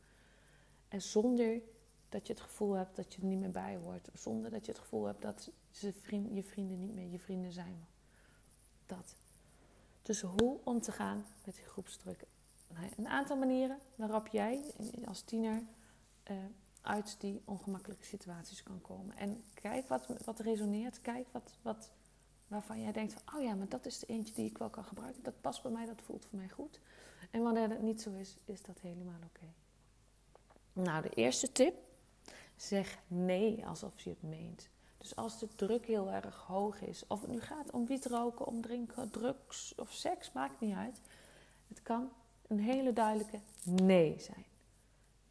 En 0.87 1.01
zonder 1.01 1.61
dat 2.09 2.27
je 2.27 2.33
het 2.33 2.41
gevoel 2.41 2.73
hebt 2.73 2.95
dat 2.95 3.13
je 3.13 3.21
er 3.21 3.27
niet 3.27 3.39
meer 3.39 3.51
bij 3.51 3.77
hoort, 3.83 4.09
zonder 4.13 4.51
dat 4.51 4.65
je 4.65 4.71
het 4.71 4.81
gevoel 4.81 5.05
hebt 5.05 5.21
dat 5.21 5.51
ze 5.71 5.93
vriend, 5.93 6.35
je 6.35 6.43
vrienden 6.43 6.79
niet 6.79 6.93
meer 6.93 7.09
je 7.11 7.19
vrienden 7.19 7.51
zijn. 7.51 7.87
Dat. 8.85 9.15
Dus 10.01 10.21
hoe 10.21 10.59
om 10.63 10.81
te 10.81 10.91
gaan 10.91 11.25
met 11.43 11.55
die 11.55 11.65
groepsdruk 11.65 12.25
een 12.97 13.07
aantal 13.07 13.37
manieren 13.37 13.79
waarop 13.95 14.27
jij 14.27 14.63
als 15.05 15.21
tiener 15.21 15.63
uh, 16.31 16.37
uit 16.81 17.15
die 17.19 17.41
ongemakkelijke 17.45 18.05
situaties 18.05 18.63
kan 18.63 18.81
komen. 18.81 19.17
En 19.17 19.43
kijk 19.53 19.87
wat, 19.87 20.07
wat 20.25 20.39
resoneert. 20.39 21.01
Kijk 21.01 21.27
wat, 21.31 21.57
wat, 21.61 21.91
waarvan 22.47 22.81
jij 22.81 22.91
denkt 22.91 23.13
van, 23.13 23.35
oh 23.35 23.43
ja, 23.43 23.55
maar 23.55 23.69
dat 23.69 23.85
is 23.85 23.99
de 23.99 24.05
eentje 24.05 24.33
die 24.33 24.45
ik 24.45 24.57
wel 24.57 24.69
kan 24.69 24.83
gebruiken. 24.83 25.23
Dat 25.23 25.41
past 25.41 25.61
bij 25.61 25.71
mij, 25.71 25.85
dat 25.85 26.01
voelt 26.01 26.25
voor 26.25 26.37
mij 26.37 26.49
goed. 26.49 26.79
En 27.31 27.41
wanneer 27.41 27.69
dat 27.69 27.81
niet 27.81 28.01
zo 28.01 28.11
is, 28.11 28.35
is 28.45 28.61
dat 28.61 28.79
helemaal 28.79 29.19
oké. 29.25 29.45
Nou, 30.73 31.01
de 31.01 31.09
eerste 31.09 31.51
tip. 31.51 31.75
Zeg 32.55 32.99
nee 33.07 33.65
alsof 33.65 33.99
je 33.99 34.09
het 34.09 34.21
meent. 34.21 34.69
Dus 34.97 35.15
als 35.15 35.39
de 35.39 35.47
druk 35.55 35.85
heel 35.85 36.11
erg 36.11 36.35
hoog 36.35 36.81
is, 36.81 37.03
of 37.07 37.21
het 37.21 37.29
nu 37.29 37.41
gaat 37.41 37.71
om 37.71 37.85
wietroken, 37.85 38.45
om 38.45 38.61
drinken, 38.61 39.09
drugs 39.09 39.75
of 39.75 39.91
seks, 39.91 40.31
maakt 40.31 40.59
niet 40.59 40.75
uit. 40.75 41.01
Het 41.67 41.81
kan 41.81 42.09
een 42.47 42.59
hele 42.59 42.93
duidelijke 42.93 43.39
nee 43.63 44.19
zijn. 44.19 44.45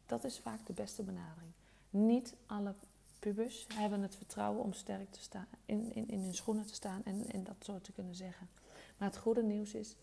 Dat 0.05 0.23
is 0.23 0.39
vaak 0.39 0.65
de 0.65 0.73
beste 0.73 1.03
benadering. 1.03 1.51
Niet 1.89 2.35
alle 2.45 2.73
hebben 3.73 4.01
het 4.01 4.15
vertrouwen 4.15 4.63
om 4.63 4.73
sterk 4.73 5.11
te 5.11 5.21
staan, 5.21 5.47
in, 5.65 5.95
in, 5.95 6.07
in 6.09 6.19
hun 6.19 6.35
schoenen 6.35 6.65
te 6.65 6.73
staan 6.73 7.01
en, 7.03 7.31
en 7.31 7.43
dat 7.43 7.55
soort 7.59 7.83
te 7.83 7.91
kunnen 7.91 8.15
zeggen. 8.15 8.49
Maar 8.97 9.07
het 9.07 9.17
goede 9.17 9.43
nieuws 9.43 9.73
is, 9.73 9.95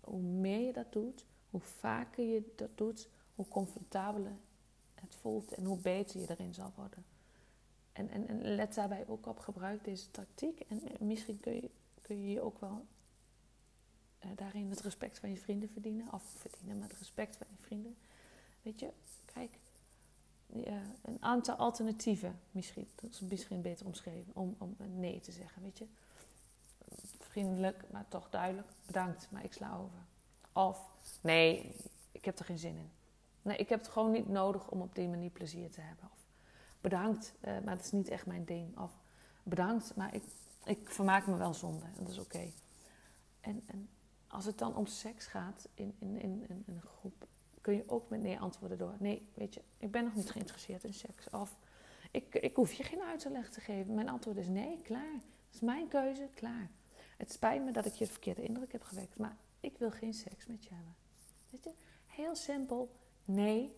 hoe 0.00 0.20
meer 0.20 0.66
je 0.66 0.72
dat 0.72 0.92
doet, 0.92 1.26
hoe 1.50 1.60
vaker 1.60 2.24
je 2.24 2.52
dat 2.56 2.70
doet, 2.74 3.08
hoe 3.34 3.48
comfortabeler 3.48 4.36
het 4.94 5.14
voelt 5.14 5.52
en 5.52 5.64
hoe 5.64 5.78
beter 5.78 6.20
je 6.20 6.30
erin 6.30 6.54
zal 6.54 6.72
worden. 6.76 7.04
En, 7.92 8.08
en, 8.08 8.28
en 8.28 8.54
let 8.54 8.74
daarbij 8.74 9.04
ook 9.06 9.26
op, 9.26 9.38
gebruik 9.38 9.84
deze 9.84 10.10
tactiek. 10.10 10.60
En 10.60 10.82
misschien 10.98 11.40
kun 11.40 11.54
je, 11.54 11.70
kun 12.02 12.28
je 12.28 12.40
ook 12.40 12.60
wel 12.60 12.84
uh, 14.24 14.30
daarin 14.36 14.70
het 14.70 14.80
respect 14.80 15.18
van 15.18 15.30
je 15.30 15.36
vrienden 15.36 15.68
verdienen. 15.68 16.12
Of 16.12 16.22
verdienen, 16.22 16.78
maar 16.78 16.88
het 16.88 16.98
respect 16.98 17.36
van 17.36 17.46
je 17.50 17.62
vrienden. 17.62 17.96
Weet 18.62 18.80
je, 18.80 18.90
kijk, 19.24 19.58
een 21.02 21.16
aantal 21.20 21.54
alternatieven, 21.54 22.40
misschien, 22.50 22.88
dat 22.94 23.10
is 23.10 23.20
misschien 23.20 23.62
beter 23.62 23.86
omschreven, 23.86 24.32
om, 24.34 24.54
om 24.58 24.76
nee 24.78 25.20
te 25.20 25.32
zeggen, 25.32 25.62
weet 25.62 25.78
je. 25.78 25.86
Vriendelijk, 27.18 27.84
maar 27.90 28.04
toch 28.08 28.30
duidelijk, 28.30 28.68
bedankt, 28.86 29.28
maar 29.30 29.44
ik 29.44 29.52
sla 29.52 29.76
over. 29.76 29.98
Of, 30.52 30.80
nee, 31.20 31.74
ik 32.12 32.24
heb 32.24 32.38
er 32.38 32.44
geen 32.44 32.58
zin 32.58 32.76
in. 32.76 32.90
Nee, 33.42 33.56
ik 33.56 33.68
heb 33.68 33.78
het 33.78 33.88
gewoon 33.88 34.10
niet 34.10 34.28
nodig 34.28 34.70
om 34.70 34.80
op 34.80 34.94
die 34.94 35.08
manier 35.08 35.30
plezier 35.30 35.70
te 35.70 35.80
hebben. 35.80 36.08
Of 36.12 36.24
bedankt, 36.80 37.34
uh, 37.40 37.50
maar 37.64 37.76
dat 37.76 37.84
is 37.84 37.92
niet 37.92 38.08
echt 38.08 38.26
mijn 38.26 38.44
ding. 38.44 38.78
Of 38.78 38.90
bedankt, 39.42 39.96
maar 39.96 40.14
ik, 40.14 40.22
ik 40.64 40.90
vermaak 40.90 41.26
me 41.26 41.36
wel 41.36 41.54
zonder. 41.54 41.88
Dat 41.98 42.08
is 42.08 42.18
oké. 42.18 42.50
En, 43.40 43.62
en 43.66 43.88
als 44.26 44.44
het 44.44 44.58
dan 44.58 44.76
om 44.76 44.86
seks 44.86 45.26
gaat 45.26 45.68
in, 45.74 45.94
in, 45.98 46.20
in, 46.20 46.62
een 46.66 46.82
groep, 46.82 47.26
kun 47.68 47.76
je 47.76 47.88
ook 47.88 48.08
met 48.08 48.22
nee 48.22 48.38
antwoorden 48.38 48.78
door. 48.78 48.94
Nee, 48.98 49.28
weet 49.34 49.54
je, 49.54 49.62
ik 49.76 49.90
ben 49.90 50.04
nog 50.04 50.14
niet 50.14 50.30
geïnteresseerd 50.30 50.84
in 50.84 50.94
seks. 50.94 51.30
Of 51.30 51.58
ik, 52.10 52.34
ik 52.34 52.56
hoef 52.56 52.72
je 52.72 52.82
geen 52.82 53.00
uitleg 53.00 53.50
te 53.50 53.60
geven. 53.60 53.94
Mijn 53.94 54.08
antwoord 54.08 54.36
is 54.36 54.48
nee, 54.48 54.80
klaar. 54.82 55.12
Dat 55.12 55.54
is 55.54 55.60
mijn 55.60 55.88
keuze, 55.88 56.28
klaar. 56.34 56.70
Het 57.16 57.32
spijt 57.32 57.64
me 57.64 57.72
dat 57.72 57.86
ik 57.86 57.92
je 57.92 58.04
de 58.04 58.10
verkeerde 58.10 58.42
indruk 58.42 58.72
heb 58.72 58.82
gewekt, 58.82 59.18
maar 59.18 59.36
ik 59.60 59.78
wil 59.78 59.90
geen 59.90 60.14
seks 60.14 60.46
met 60.46 60.64
je 60.64 60.74
hebben. 60.74 60.94
Weet 61.50 61.64
je, 61.64 61.70
heel 62.06 62.36
simpel, 62.36 62.90
nee, 63.24 63.76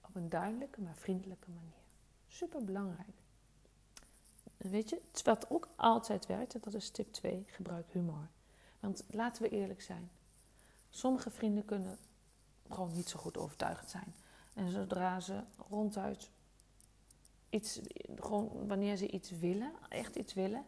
op 0.00 0.14
een 0.14 0.28
duidelijke 0.28 0.80
maar 0.80 0.96
vriendelijke 0.96 1.50
manier. 1.50 1.82
Super 2.26 2.64
belangrijk. 2.64 3.16
Weet 4.56 4.88
je, 4.88 5.00
wat 5.24 5.50
ook 5.50 5.68
altijd 5.76 6.26
werkt, 6.26 6.64
dat 6.64 6.74
is 6.74 6.90
tip 6.90 7.12
2, 7.12 7.44
gebruik 7.46 7.86
humor. 7.92 8.28
Want 8.80 9.04
laten 9.10 9.42
we 9.42 9.48
eerlijk 9.48 9.82
zijn. 9.82 10.10
Sommige 10.88 11.30
vrienden 11.30 11.64
kunnen 11.64 11.98
gewoon 12.70 12.92
niet 12.92 13.08
zo 13.08 13.18
goed 13.18 13.38
overtuigend 13.38 13.90
zijn. 13.90 14.14
En 14.54 14.70
zodra 14.70 15.20
ze 15.20 15.40
ronduit 15.68 16.30
iets, 17.50 17.80
gewoon 18.18 18.66
wanneer 18.66 18.96
ze 18.96 19.10
iets 19.10 19.30
willen, 19.30 19.72
echt 19.88 20.16
iets 20.16 20.34
willen, 20.34 20.64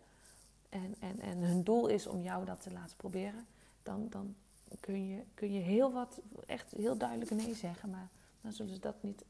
en, 0.68 0.94
en, 1.00 1.20
en 1.20 1.38
hun 1.38 1.62
doel 1.62 1.86
is 1.86 2.06
om 2.06 2.22
jou 2.22 2.44
dat 2.44 2.62
te 2.62 2.72
laten 2.72 2.96
proberen, 2.96 3.46
dan, 3.82 4.08
dan 4.08 4.34
kun, 4.80 5.08
je, 5.08 5.22
kun 5.34 5.52
je 5.52 5.60
heel 5.60 5.92
wat, 5.92 6.20
echt 6.46 6.70
heel 6.70 6.96
duidelijk 6.96 7.30
nee 7.30 7.54
zeggen, 7.54 7.90
maar 7.90 8.08
dan 8.40 8.52
zullen 8.52 8.74
ze 8.74 8.80
dat 8.80 9.02
niet, 9.02 9.22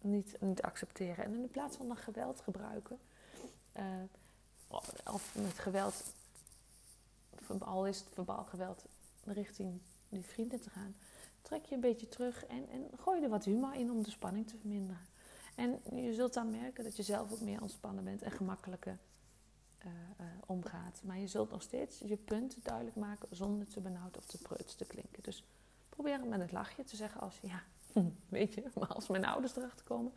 niet, 0.00 0.36
niet 0.40 0.62
accepteren. 0.62 1.24
En 1.24 1.34
in 1.34 1.50
plaats 1.50 1.76
van 1.76 1.86
dan 1.86 1.96
geweld 1.96 2.40
gebruiken, 2.40 2.98
uh, 3.76 3.84
of 5.04 5.34
met 5.34 5.58
geweld, 5.58 6.02
al 7.58 7.86
is 7.86 7.98
het 7.98 8.08
verbaal 8.12 8.44
geweld, 8.44 8.84
richting 9.24 9.80
die 10.08 10.24
vrienden 10.24 10.60
te 10.60 10.70
gaan, 10.70 10.94
trek 11.48 11.64
je 11.64 11.74
een 11.74 11.80
beetje 11.80 12.08
terug 12.08 12.46
en, 12.46 12.68
en 12.70 12.90
gooi 12.98 13.22
er 13.22 13.28
wat 13.28 13.44
humor 13.44 13.74
in 13.74 13.90
om 13.90 14.02
de 14.02 14.10
spanning 14.10 14.48
te 14.48 14.56
verminderen. 14.56 15.06
En 15.54 15.80
je 15.94 16.14
zult 16.14 16.34
dan 16.34 16.50
merken 16.50 16.84
dat 16.84 16.96
je 16.96 17.02
zelf 17.02 17.32
ook 17.32 17.40
meer 17.40 17.62
ontspannen 17.62 18.04
bent 18.04 18.22
en 18.22 18.30
gemakkelijker 18.30 18.98
uh, 19.86 19.92
uh, 20.20 20.26
omgaat. 20.46 21.00
Maar 21.04 21.18
je 21.18 21.26
zult 21.26 21.50
nog 21.50 21.62
steeds 21.62 21.98
je 21.98 22.16
punt 22.16 22.64
duidelijk 22.64 22.96
maken 22.96 23.36
zonder 23.36 23.66
te 23.66 23.80
benauwd 23.80 24.16
of 24.16 24.26
te 24.26 24.38
preuts 24.38 24.74
te 24.74 24.84
klinken. 24.84 25.22
Dus 25.22 25.44
probeer 25.88 26.18
het 26.18 26.28
met 26.28 26.40
het 26.40 26.52
lachje 26.52 26.84
te 26.84 26.96
zeggen 26.96 27.20
als 27.20 27.38
ja, 27.42 27.62
weet 28.28 28.54
je, 28.54 28.64
maar 28.74 28.88
als 28.88 29.08
mijn 29.08 29.24
ouders 29.24 29.56
erachter 29.56 29.86
komen, 29.86 30.12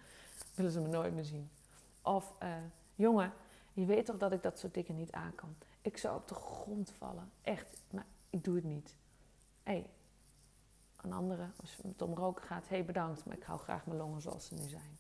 willen 0.55 0.71
ze 0.71 0.79
me 0.79 0.88
nooit 0.88 1.13
meer 1.13 1.25
zien. 1.25 1.50
Of 2.01 2.33
uh, 2.43 2.55
jongen, 2.95 3.33
je 3.73 3.85
weet 3.85 4.05
toch 4.05 4.17
dat 4.17 4.31
ik 4.31 4.43
dat 4.43 4.59
soort 4.59 4.73
dingen 4.73 4.95
niet 4.95 5.11
aan 5.11 5.35
kan. 5.35 5.55
Ik 5.81 5.97
zou 5.97 6.15
op 6.17 6.27
de 6.27 6.35
grond 6.35 6.91
vallen, 6.97 7.31
echt, 7.41 7.77
maar 7.91 8.05
ik 8.29 8.43
doe 8.43 8.55
het 8.55 8.63
niet. 8.63 8.95
Hey, 9.63 9.89
een 11.03 11.13
andere, 11.13 11.50
als 11.62 11.77
het 11.84 12.01
om 12.01 12.13
roken 12.13 12.43
gaat, 12.43 12.67
hé 12.67 12.75
hey, 12.75 12.86
bedankt, 12.86 13.25
maar 13.25 13.38
ik 13.38 13.43
hou 13.43 13.60
graag 13.60 13.86
mijn 13.86 13.98
longen 13.98 14.22
zoals 14.22 14.46
ze 14.46 14.53
nu 14.53 14.70
zijn. 14.70 14.98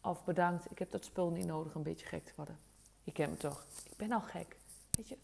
Of 0.00 0.24
bedankt, 0.24 0.70
ik 0.70 0.78
heb 0.78 0.90
dat 0.90 1.04
spul 1.04 1.30
niet 1.30 1.46
nodig 1.46 1.72
om 1.72 1.76
een 1.76 1.82
beetje 1.82 2.06
gek 2.06 2.24
te 2.24 2.32
worden. 2.36 2.58
Je 3.02 3.12
kent 3.12 3.30
me 3.30 3.36
toch? 3.36 3.66
Ik 3.84 3.96
ben 3.96 4.12
al 4.12 4.20
gek. 4.20 4.56
Weet 4.90 5.08
je, 5.08 5.18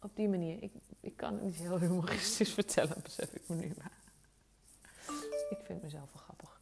op 0.00 0.16
die 0.16 0.28
manier. 0.28 0.62
Ik, 0.62 0.72
ik 1.00 1.16
kan 1.16 1.32
het 1.32 1.42
niet 1.42 1.54
heel 1.54 1.78
humoristisch 1.78 2.52
vertellen, 2.60 2.96
besef 3.02 3.32
ik 3.32 3.48
me 3.48 3.56
nu 3.56 3.72
maar. 3.78 3.96
Ik 5.50 5.58
vind 5.62 5.82
mezelf 5.82 6.12
wel 6.12 6.22
grappig. 6.22 6.60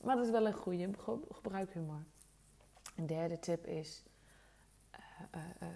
Maar 0.00 0.16
dat 0.16 0.24
is 0.24 0.30
wel 0.30 0.46
een 0.46 0.52
goede. 0.52 0.90
Gebruik 1.30 1.72
humor. 1.72 2.04
Een 2.96 3.06
derde 3.06 3.38
tip 3.38 3.66
is... 3.66 4.02
Uh, 5.34 5.40
uh, 5.62 5.68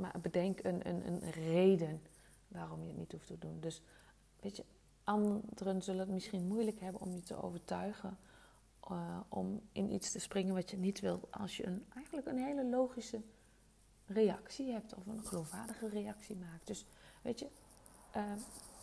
uh, 0.00 0.14
bedenk 0.22 0.64
een, 0.64 0.88
een, 0.88 1.06
een 1.06 1.30
reden 1.30 2.02
waarom 2.48 2.82
je 2.82 2.88
het 2.88 2.96
niet 2.96 3.12
hoeft 3.12 3.26
te 3.26 3.38
doen. 3.38 3.60
Dus, 3.60 3.82
weet 4.40 4.56
je, 4.56 4.64
anderen 5.04 5.82
zullen 5.82 6.00
het 6.00 6.08
misschien 6.08 6.46
moeilijk 6.46 6.80
hebben 6.80 7.00
om 7.00 7.14
je 7.14 7.22
te 7.22 7.42
overtuigen 7.42 8.18
uh, 8.90 9.20
om 9.28 9.60
in 9.72 9.92
iets 9.92 10.12
te 10.12 10.18
springen 10.18 10.54
wat 10.54 10.70
je 10.70 10.76
niet 10.76 11.00
wilt. 11.00 11.26
Als 11.30 11.56
je 11.56 11.66
een, 11.66 11.86
eigenlijk 11.94 12.26
een 12.26 12.38
hele 12.38 12.66
logische 12.66 13.20
reactie 14.06 14.72
hebt 14.72 14.94
of 14.94 15.06
een 15.06 15.26
geloofwaardige 15.26 15.88
reactie 15.88 16.36
maakt. 16.36 16.66
Dus 16.66 16.84
weet 17.22 17.38
je, 17.38 17.48
uh, 18.16 18.32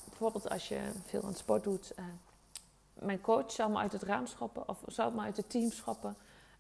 bijvoorbeeld 0.09 0.49
als 0.49 0.67
je 0.67 0.91
veel 1.05 1.23
aan 1.23 1.33
sport 1.33 1.63
doet. 1.63 1.93
Uh, 1.99 2.05
mijn 2.93 3.21
coach 3.21 3.51
zal 3.51 3.69
me 3.69 3.77
uit 3.77 3.91
het 3.91 4.03
raam 4.03 4.27
schoppen 4.27 4.69
of 4.69 4.83
zal 4.87 5.11
me 5.11 5.21
uit 5.21 5.37
het 5.37 5.49
team 5.49 5.71
schoppen 5.71 6.15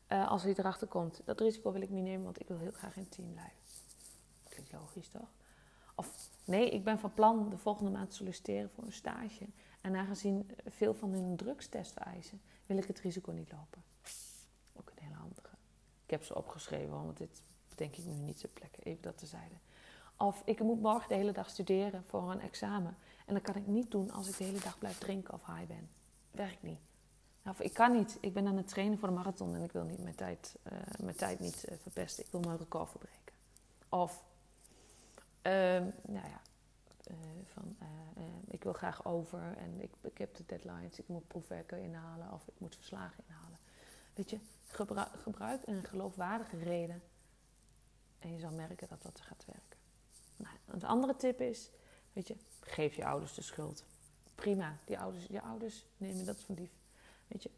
als 0.07 0.43
hij 0.43 0.53
erachter 0.57 0.87
komt. 0.87 1.21
Dat 1.25 1.39
risico 1.39 1.71
wil 1.71 1.81
ik 1.81 1.89
niet 1.89 2.03
nemen, 2.03 2.23
want 2.23 2.39
ik 2.39 2.47
wil 2.47 2.57
heel 2.57 2.71
graag 2.71 2.97
in 2.97 3.09
team 3.09 3.31
blijven. 3.31 3.57
Klinkt 4.49 4.71
logisch 4.71 5.07
toch? 5.07 5.29
Of 5.95 6.29
nee, 6.43 6.69
ik 6.69 6.83
ben 6.83 6.99
van 6.99 7.13
plan 7.13 7.49
de 7.49 7.57
volgende 7.57 7.91
maand 7.91 8.09
te 8.09 8.15
solliciteren 8.15 8.69
voor 8.69 8.83
een 8.83 8.93
stage. 8.93 9.45
En 9.81 9.95
aangezien 9.95 10.51
veel 10.65 10.93
van 10.93 11.11
hun 11.11 11.35
drugstest 11.35 11.91
vereisen, 11.91 12.41
wil 12.65 12.77
ik 12.77 12.85
het 12.85 12.99
risico 12.99 13.31
niet 13.31 13.51
lopen. 13.51 13.83
Ook 14.73 14.89
een 14.89 15.03
hele 15.03 15.15
handige. 15.15 15.49
Ik 16.03 16.11
heb 16.11 16.23
ze 16.23 16.35
opgeschreven, 16.35 17.03
want 17.03 17.17
dit 17.17 17.41
bedenk 17.69 17.95
ik 17.95 18.05
nu 18.05 18.13
niet 18.13 18.39
ter 18.39 18.49
plekke. 18.49 18.81
Even 18.81 19.01
dat 19.01 19.17
tezijde. 19.17 19.55
Of 20.17 20.41
ik 20.45 20.59
moet 20.59 20.81
morgen 20.81 21.09
de 21.09 21.15
hele 21.15 21.31
dag 21.31 21.49
studeren 21.49 22.03
voor 22.03 22.31
een 22.31 22.41
examen. 22.41 22.97
En 23.25 23.33
dat 23.33 23.43
kan 23.43 23.55
ik 23.55 23.67
niet 23.67 23.91
doen 23.91 24.11
als 24.11 24.29
ik 24.29 24.37
de 24.37 24.43
hele 24.43 24.59
dag 24.59 24.77
blijf 24.77 24.97
drinken 24.97 25.33
of 25.33 25.45
high 25.45 25.67
ben. 25.67 25.89
Werkt 26.31 26.63
niet. 26.63 26.79
Of 27.45 27.59
ik 27.59 27.73
kan 27.73 27.91
niet. 27.91 28.17
Ik 28.19 28.33
ben 28.33 28.47
aan 28.47 28.57
het 28.57 28.67
trainen 28.67 28.97
voor 28.97 29.07
de 29.07 29.13
marathon 29.13 29.55
en 29.55 29.63
ik 29.63 29.71
wil 29.71 29.83
niet 29.83 30.03
mijn 30.03 30.15
tijd, 30.15 30.55
uh, 30.71 30.77
mijn 30.97 31.15
tijd 31.15 31.39
niet 31.39 31.65
uh, 31.69 31.75
verpesten. 31.81 32.25
Ik 32.25 32.31
wil 32.31 32.39
mijn 32.39 32.57
record 32.57 32.89
verbreken. 32.89 33.33
Of, 33.89 34.23
nou 36.01 36.27
ja, 36.27 36.41
uh, 37.11 37.17
van 37.43 37.75
uh, 37.81 38.25
ik 38.47 38.63
wil 38.63 38.73
graag 38.73 39.05
over 39.05 39.57
en 39.57 39.81
ik, 39.81 39.91
ik 40.01 40.17
heb 40.17 40.35
de 40.35 40.43
deadlines, 40.45 40.99
ik 40.99 41.07
moet 41.07 41.27
proefwerken 41.27 41.81
inhalen 41.81 42.31
of 42.31 42.47
ik 42.47 42.53
moet 42.57 42.75
verslagen 42.75 43.23
inhalen. 43.27 43.57
Weet 44.13 44.29
je, 44.29 44.39
gebruik, 45.23 45.67
een 45.67 45.83
geloofwaardige 45.83 46.57
reden 46.57 47.01
en 48.19 48.31
je 48.31 48.39
zal 48.39 48.51
merken 48.51 48.87
dat 48.87 49.01
dat 49.01 49.21
gaat 49.21 49.45
werken. 49.45 49.79
Nou, 50.35 50.55
een 50.67 50.83
andere 50.83 51.15
tip 51.15 51.41
is, 51.41 51.71
weet 52.13 52.27
je, 52.27 52.35
geef 52.59 52.95
je 52.95 53.05
ouders 53.05 53.33
de 53.33 53.41
schuld. 53.41 53.85
Prima, 54.35 54.75
die 54.85 54.99
ouders, 54.99 55.25
je 55.25 55.41
ouders 55.41 55.85
nemen 55.97 56.25
dat 56.25 56.41
van 56.41 56.55
lief. 56.55 56.71
Weet 57.27 57.43
je, 57.43 57.49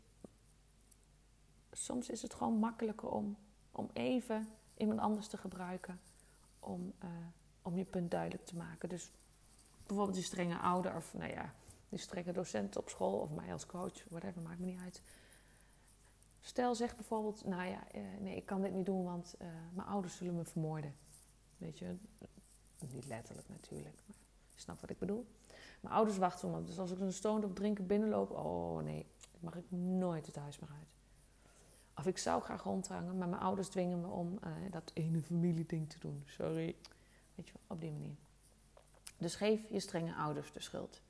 soms 1.72 2.10
is 2.10 2.22
het 2.22 2.34
gewoon 2.34 2.58
makkelijker 2.58 3.10
om, 3.10 3.38
om 3.72 3.89
even 3.94 4.50
iemand 4.77 5.00
anders 5.00 5.27
te 5.27 5.38
gebruiken 5.38 6.00
om, 6.60 6.94
om 7.67 7.77
je 7.77 7.86
punt 7.86 8.12
duidelijk 8.12 8.45
te 8.45 8.55
maken. 8.55 8.89
Dus 8.89 9.12
bijvoorbeeld 9.86 10.17
die 10.17 10.25
strenge 10.25 10.57
ouder 10.57 10.95
of 10.95 11.13
nou 11.13 11.31
ja, 11.31 11.53
die 11.89 12.00
strenge 12.00 12.31
docent 12.31 12.77
op 12.77 12.89
school 12.89 13.19
of 13.19 13.29
mij 13.29 13.51
als 13.51 13.65
coach, 13.65 14.03
whatever, 14.09 14.41
maakt 14.41 14.59
me 14.59 14.65
niet 14.65 14.79
uit. 14.79 15.01
Stel, 16.39 16.75
zeg 16.75 16.95
bijvoorbeeld, 16.95 17.45
nou 17.45 17.69
ja, 17.69 17.91
eh, 17.91 18.01
nee, 18.19 18.36
ik 18.36 18.45
kan 18.45 18.62
dit 18.62 18.74
niet 18.74 18.86
doen, 18.86 19.03
want 19.03 19.36
uh, 19.41 19.47
mijn 19.74 19.88
ouders 19.88 20.17
zullen 20.17 20.36
me 20.36 20.43
vermoorden. 20.43 20.93
Weet 21.57 21.79
je, 21.79 21.95
niet 22.93 23.05
letterlijk 23.05 23.50
natuurlijk, 23.50 23.95
maar 24.05 24.17
je 24.53 24.59
snapt 24.59 24.81
wat 24.81 24.89
ik 24.89 25.00
bedoel. 25.00 25.27
Mijn 25.79 25.95
ouders 25.95 26.17
wachten 26.17 26.47
op 26.47 26.55
me, 26.55 26.63
dus 26.63 26.79
als 26.79 26.91
ik 26.91 27.00
een 27.00 27.13
stoned 27.13 27.43
op 27.43 27.55
drinken 27.55 27.88
binnenloop, 27.88 28.31
oh 28.31 28.83
nee, 28.83 29.05
mag 29.39 29.55
ik 29.55 29.71
nooit 29.71 30.25
het 30.25 30.36
huis 30.36 30.59
meer 30.59 30.69
uit. 30.69 30.88
Of 31.95 32.07
ik 32.07 32.17
zou 32.17 32.41
graag 32.41 32.63
rondhangen, 32.63 33.17
maar 33.17 33.27
mijn 33.27 33.41
ouders 33.41 33.67
dwingen 33.67 34.01
me 34.01 34.07
om 34.07 34.39
uh, 34.43 34.71
dat 34.71 34.91
ene 34.93 35.21
familieding 35.21 35.89
te 35.89 36.00
doen. 36.00 36.24
Sorry. 36.25 36.75
Op 37.67 37.82
die 37.82 37.91
manier. 37.91 38.15
Dus 39.17 39.36
geef 39.36 39.70
je 39.70 39.79
strenge 39.79 40.15
ouders 40.15 40.51
de 40.51 40.62
schuld. 40.62 41.01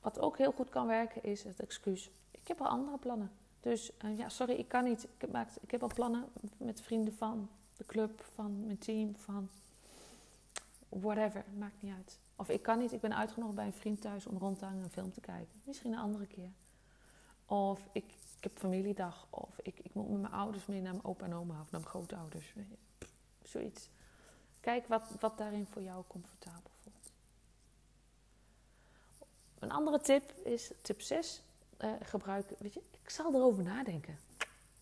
Wat 0.00 0.18
ook 0.18 0.38
heel 0.38 0.52
goed 0.52 0.68
kan 0.68 0.86
werken 0.86 1.22
is 1.22 1.42
het 1.42 1.60
excuus. 1.60 2.10
Ik 2.30 2.48
heb 2.48 2.60
al 2.60 2.68
andere 2.68 2.98
plannen. 2.98 3.30
Dus 3.60 3.96
eh, 3.96 4.18
ja, 4.18 4.28
sorry, 4.28 4.54
ik 4.54 4.68
kan 4.68 4.84
niet. 4.84 5.04
Ik 5.04 5.30
heb, 5.30 5.48
ik 5.60 5.70
heb 5.70 5.82
al 5.82 5.90
plannen 5.94 6.24
met 6.56 6.80
vrienden 6.80 7.14
van 7.14 7.48
de 7.76 7.84
club, 7.84 8.24
van 8.34 8.66
mijn 8.66 8.78
team, 8.78 9.16
van 9.16 9.48
whatever. 10.88 11.44
Maakt 11.58 11.82
niet 11.82 11.94
uit. 11.94 12.18
Of 12.36 12.48
ik 12.48 12.62
kan 12.62 12.78
niet, 12.78 12.92
ik 12.92 13.00
ben 13.00 13.16
uitgenodigd 13.16 13.56
bij 13.56 13.66
een 13.66 13.72
vriend 13.72 14.00
thuis 14.00 14.26
om 14.26 14.38
rond 14.38 14.58
te 14.58 14.64
hangen 14.64 14.78
en 14.78 14.84
een 14.84 14.90
film 14.90 15.12
te 15.12 15.20
kijken. 15.20 15.60
Misschien 15.64 15.92
een 15.92 15.98
andere 15.98 16.26
keer. 16.26 16.50
Of 17.46 17.88
ik, 17.92 18.04
ik 18.36 18.42
heb 18.42 18.58
familiedag. 18.58 19.26
Of 19.30 19.58
ik, 19.62 19.78
ik 19.78 19.94
moet 19.94 20.10
met 20.10 20.20
mijn 20.20 20.32
ouders 20.32 20.66
mee 20.66 20.80
naar 20.80 20.92
mijn 20.92 21.04
opa 21.04 21.24
en 21.24 21.34
oma 21.34 21.60
of 21.60 21.70
naar 21.70 21.80
mijn 21.80 21.92
grootouders. 21.92 22.54
Zoiets. 23.42 23.88
Kijk 24.66 24.86
wat, 24.86 25.02
wat 25.20 25.38
daarin 25.38 25.66
voor 25.66 25.82
jou 25.82 26.04
comfortabel 26.06 26.70
voelt. 26.82 27.10
Een 29.58 29.70
andere 29.70 30.00
tip 30.00 30.32
is, 30.44 30.70
tip 30.82 31.00
6, 31.00 31.42
uh, 31.80 31.92
eh, 31.92 32.00
gebruik, 32.02 32.50
weet 32.58 32.74
je, 32.74 32.82
ik 33.02 33.10
zal 33.10 33.34
erover 33.34 33.62
nadenken. 33.62 34.18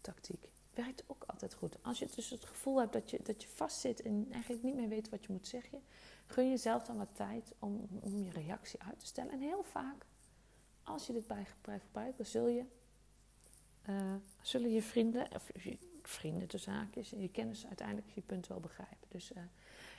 Tactiek. 0.01 0.49
Werkt 0.75 1.05
ook 1.07 1.25
altijd 1.27 1.55
goed. 1.55 1.77
Als 1.83 1.99
je 1.99 2.09
dus 2.15 2.31
het 2.31 2.45
gevoel 2.45 2.81
hebt 2.81 2.93
dat 2.93 3.11
je, 3.11 3.21
dat 3.23 3.43
je 3.43 3.49
vastzit 3.49 4.03
en 4.03 4.27
eigenlijk 4.31 4.63
niet 4.63 4.75
meer 4.75 4.89
weet 4.89 5.09
wat 5.09 5.25
je 5.25 5.33
moet 5.33 5.49
zeggen, 5.49 5.83
gun 6.27 6.51
jezelf 6.51 6.85
dan 6.85 6.97
wat 6.97 7.15
tijd 7.17 7.53
om, 7.59 7.89
om 8.01 8.19
je 8.19 8.31
reactie 8.31 8.83
uit 8.83 8.99
te 8.99 9.07
stellen. 9.07 9.33
En 9.33 9.41
heel 9.41 9.63
vaak, 9.63 10.07
als 10.83 11.07
je 11.07 11.13
dit 11.13 11.27
bij 11.27 11.45
gebruikt, 11.45 12.29
zul 12.29 12.49
je, 12.49 12.65
uh, 13.89 14.15
zullen 14.43 14.71
je 14.71 14.83
vrienden, 14.83 15.29
of 15.35 15.63
je 15.63 15.79
vrienden 16.03 16.49
tussen 16.49 16.73
haakjes, 16.73 17.11
je 17.11 17.31
kennis 17.31 17.67
uiteindelijk 17.67 18.11
je 18.15 18.21
punt 18.21 18.47
wel 18.47 18.61
begrijpen. 18.61 19.09
Dus 19.09 19.33
uh, 19.33 19.43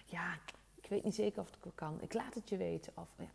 ja, 0.05 0.39
ik 0.75 0.89
weet 0.89 1.03
niet 1.03 1.15
zeker 1.15 1.41
of 1.41 1.49
het 1.61 1.75
kan. 1.75 2.01
Ik 2.01 2.13
laat 2.13 2.33
het 2.33 2.49
je 2.49 2.57
weten. 2.57 2.93
Of, 2.95 3.09
ja, 3.17 3.29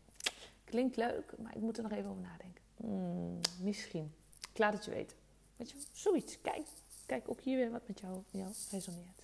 klinkt 0.64 0.96
leuk, 0.96 1.38
maar 1.38 1.56
ik 1.56 1.60
moet 1.60 1.76
er 1.76 1.82
nog 1.82 1.92
even 1.92 2.10
over 2.10 2.22
nadenken. 2.22 2.62
Hmm, 2.76 3.40
misschien. 3.60 4.14
Ik 4.52 4.58
laat 4.58 4.72
het 4.72 4.84
je 4.84 4.90
weten. 4.90 5.16
Weet 5.56 5.70
je, 5.70 5.76
zoiets. 5.92 6.40
Kijk, 6.40 6.66
kijk 7.06 7.28
ook 7.28 7.40
hier 7.40 7.56
weer 7.56 7.70
wat 7.70 7.86
met 7.86 8.00
jou, 8.00 8.22
resoneert. 8.70 9.22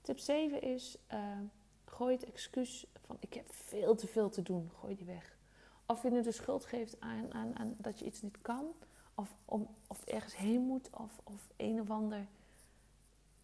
Tip 0.00 0.18
7 0.18 0.62
is, 0.62 0.98
uh, 1.12 1.38
gooi 1.84 2.14
het 2.14 2.24
excuus 2.24 2.86
van 3.00 3.16
ik 3.20 3.34
heb 3.34 3.52
veel 3.52 3.94
te 3.94 4.06
veel 4.06 4.30
te 4.30 4.42
doen. 4.42 4.70
Gooi 4.78 4.96
die 4.96 5.06
weg. 5.06 5.36
Of 5.86 6.02
je 6.02 6.10
nu 6.10 6.22
de 6.22 6.32
schuld 6.32 6.64
geeft 6.64 7.00
aan, 7.00 7.34
aan, 7.34 7.58
aan 7.58 7.74
dat 7.78 7.98
je 7.98 8.04
iets 8.04 8.22
niet 8.22 8.38
kan. 8.42 8.64
Of, 9.14 9.34
om, 9.44 9.68
of 9.86 10.04
ergens 10.04 10.36
heen 10.36 10.60
moet. 10.60 10.90
Of, 10.90 11.20
of 11.24 11.48
een 11.56 11.80
of 11.80 11.90
ander, 11.90 12.26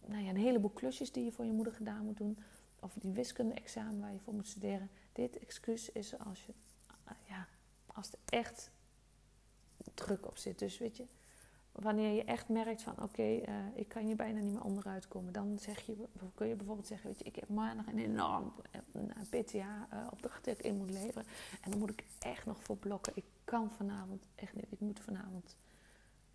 nou 0.05 0.23
ja, 0.23 0.29
een 0.29 0.37
heleboel 0.37 0.69
klusjes 0.69 1.11
die 1.11 1.23
je 1.23 1.31
voor 1.31 1.45
je 1.45 1.51
moeder 1.51 1.73
gedaan 1.73 2.05
moet 2.05 2.17
doen 2.17 2.37
of 2.81 2.93
die 2.93 3.11
wiskunde-examen 3.11 3.99
waar 3.99 4.13
je 4.13 4.19
voor 4.19 4.33
moet 4.33 4.47
studeren. 4.47 4.89
Dit 5.11 5.39
excuus 5.39 5.91
is 5.91 6.19
als, 6.19 6.45
je, 6.45 6.53
uh, 7.07 7.11
ja, 7.27 7.47
als 7.85 8.11
er 8.11 8.19
echt 8.25 8.71
druk 9.93 10.27
op 10.27 10.37
zit. 10.37 10.59
Dus 10.59 10.77
weet 10.77 10.97
je, 10.97 11.05
wanneer 11.71 12.15
je 12.15 12.23
echt 12.23 12.49
merkt 12.49 12.81
van 12.81 13.03
oké, 13.03 13.21
uh, 13.21 13.55
ik 13.73 13.87
kan 13.87 14.07
je 14.07 14.15
bijna 14.15 14.39
niet 14.39 14.53
meer 14.53 14.63
onderuit 14.63 15.07
komen, 15.07 15.33
dan 15.33 15.59
zeg 15.59 15.79
je, 15.85 16.07
kun 16.35 16.47
je 16.47 16.55
bijvoorbeeld 16.55 16.87
zeggen, 16.87 17.09
weet 17.09 17.19
je, 17.19 17.25
ik 17.25 17.35
heb 17.35 17.49
maandag 17.49 17.87
een 17.87 17.99
enorm 17.99 18.53
PTA-opdracht 19.29 20.43
die 20.43 20.53
ik 20.53 20.61
in 20.61 20.77
moet 20.77 20.89
leveren. 20.89 21.25
En 21.61 21.71
dan 21.71 21.79
moet 21.79 21.89
ik 21.89 22.03
echt 22.19 22.45
nog 22.45 22.63
voor 22.63 22.77
blokken. 22.77 23.13
Ik 23.15 23.25
kan 23.43 23.71
vanavond 23.71 24.27
echt 24.35 24.55
niet, 24.55 24.65
ik 24.69 24.79
moet 24.79 24.99
vanavond 24.99 25.57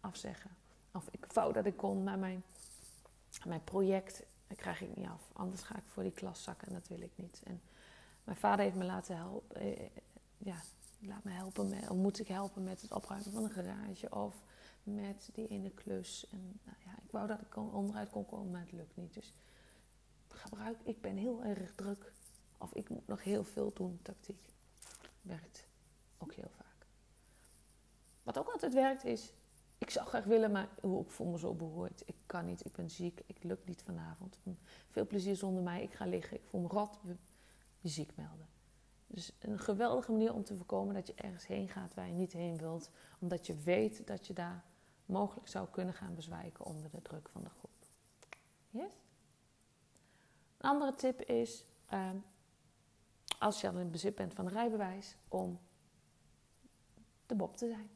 afzeggen. 0.00 0.50
Of 0.93 1.09
ik 1.11 1.26
wou 1.33 1.53
dat 1.53 1.67
ik 1.67 1.76
kon, 1.76 2.03
maar 2.03 2.19
mijn, 2.19 2.43
mijn 3.45 3.65
project 3.65 4.23
dat 4.47 4.57
krijg 4.57 4.81
ik 4.81 4.97
niet 4.97 5.09
af. 5.09 5.31
Anders 5.33 5.62
ga 5.62 5.76
ik 5.76 5.85
voor 5.87 6.03
die 6.03 6.12
klas 6.12 6.43
zakken 6.43 6.69
en 6.69 6.75
dat 6.75 6.88
wil 6.88 7.00
ik 7.00 7.12
niet. 7.15 7.41
En 7.45 7.61
mijn 8.25 8.37
vader 8.37 8.65
heeft 8.65 8.76
me 8.76 8.85
laten 8.85 9.17
helpen. 9.17 9.57
Eh, 9.57 9.91
ja, 10.38 10.62
laat 10.99 11.25
me 11.25 11.31
helpen 11.31 11.69
met, 11.69 11.91
of 11.91 11.97
moet 11.97 12.19
ik 12.19 12.29
helpen 12.29 12.65
met 12.65 12.83
het 12.83 12.93
opruimen 12.93 13.33
van 13.33 13.45
een 13.45 13.50
garage 13.50 14.11
of 14.11 14.35
met 14.83 15.29
die 15.33 15.49
ene 15.49 15.71
klus. 15.71 16.26
En 16.31 16.61
nou 16.65 16.76
ja, 16.85 16.91
ik 17.05 17.11
wou 17.11 17.26
dat 17.26 17.41
ik 17.41 17.57
onderuit 17.57 18.11
kon 18.11 18.26
komen, 18.26 18.50
maar 18.50 18.61
het 18.61 18.73
lukt 18.73 18.97
niet. 18.97 19.15
Dus 19.15 19.35
gebruik, 20.29 20.79
ik 20.85 21.00
ben 21.00 21.17
heel 21.17 21.43
erg 21.43 21.75
druk. 21.75 22.12
Of 22.59 22.75
ik 22.75 22.88
moet 22.88 23.07
nog 23.07 23.23
heel 23.23 23.44
veel 23.44 23.73
doen, 23.75 23.99
tactiek. 24.03 24.40
Werkt 25.23 25.66
ook 26.18 26.35
heel 26.35 26.51
vaak. 26.57 26.87
Wat 28.23 28.38
ook 28.38 28.49
altijd 28.49 28.73
werkt 28.73 29.05
is 29.05 29.33
ik 29.79 29.91
zou 29.91 30.07
graag 30.07 30.25
willen, 30.25 30.51
maar 30.51 30.69
ik 30.83 31.11
voel 31.11 31.27
me 31.27 31.39
zo 31.39 31.55
behoord. 31.55 32.03
Ik 32.07 32.17
kan 32.27 32.47
niet, 32.47 32.65
ik 32.65 32.73
ben 32.73 32.91
ziek, 32.91 33.23
ik 33.27 33.43
lukt 33.43 33.67
niet 33.67 33.83
vanavond. 33.83 34.39
Veel 34.89 35.07
plezier 35.07 35.37
zonder 35.37 35.62
mij, 35.62 35.83
ik 35.83 35.93
ga 35.93 36.07
liggen, 36.07 36.37
ik 36.37 36.45
voel 36.45 36.61
me 36.61 36.69
rot. 36.69 36.99
Ziek 37.83 38.17
melden. 38.17 38.49
Dus 39.07 39.33
een 39.39 39.59
geweldige 39.59 40.12
manier 40.12 40.35
om 40.35 40.45
te 40.45 40.57
voorkomen 40.57 40.95
dat 40.95 41.07
je 41.07 41.15
ergens 41.15 41.47
heen 41.47 41.69
gaat 41.69 41.95
waar 41.95 42.07
je 42.07 42.12
niet 42.12 42.33
heen 42.33 42.57
wilt. 42.57 42.91
Omdat 43.19 43.47
je 43.47 43.55
weet 43.55 44.07
dat 44.07 44.27
je 44.27 44.33
daar 44.33 44.65
mogelijk 45.07 45.49
zou 45.49 45.69
kunnen 45.69 45.95
gaan 45.95 46.15
bezwijken 46.15 46.65
onder 46.65 46.91
de 46.91 47.03
druk 47.03 47.29
van 47.29 47.43
de 47.43 47.51
groep. 47.51 47.71
Yes? 48.71 48.93
Een 50.57 50.71
andere 50.71 50.95
tip 50.95 51.23
is, 51.23 51.65
ehm, 51.87 52.17
als 53.39 53.61
je 53.61 53.69
al 53.69 53.79
in 53.79 53.91
bezit 53.91 54.15
bent 54.15 54.35
van 54.35 54.47
een 54.47 54.53
rijbewijs, 54.53 55.17
om 55.29 55.59
de 57.27 57.35
Bob 57.35 57.57
te 57.57 57.69
zijn. 57.69 57.91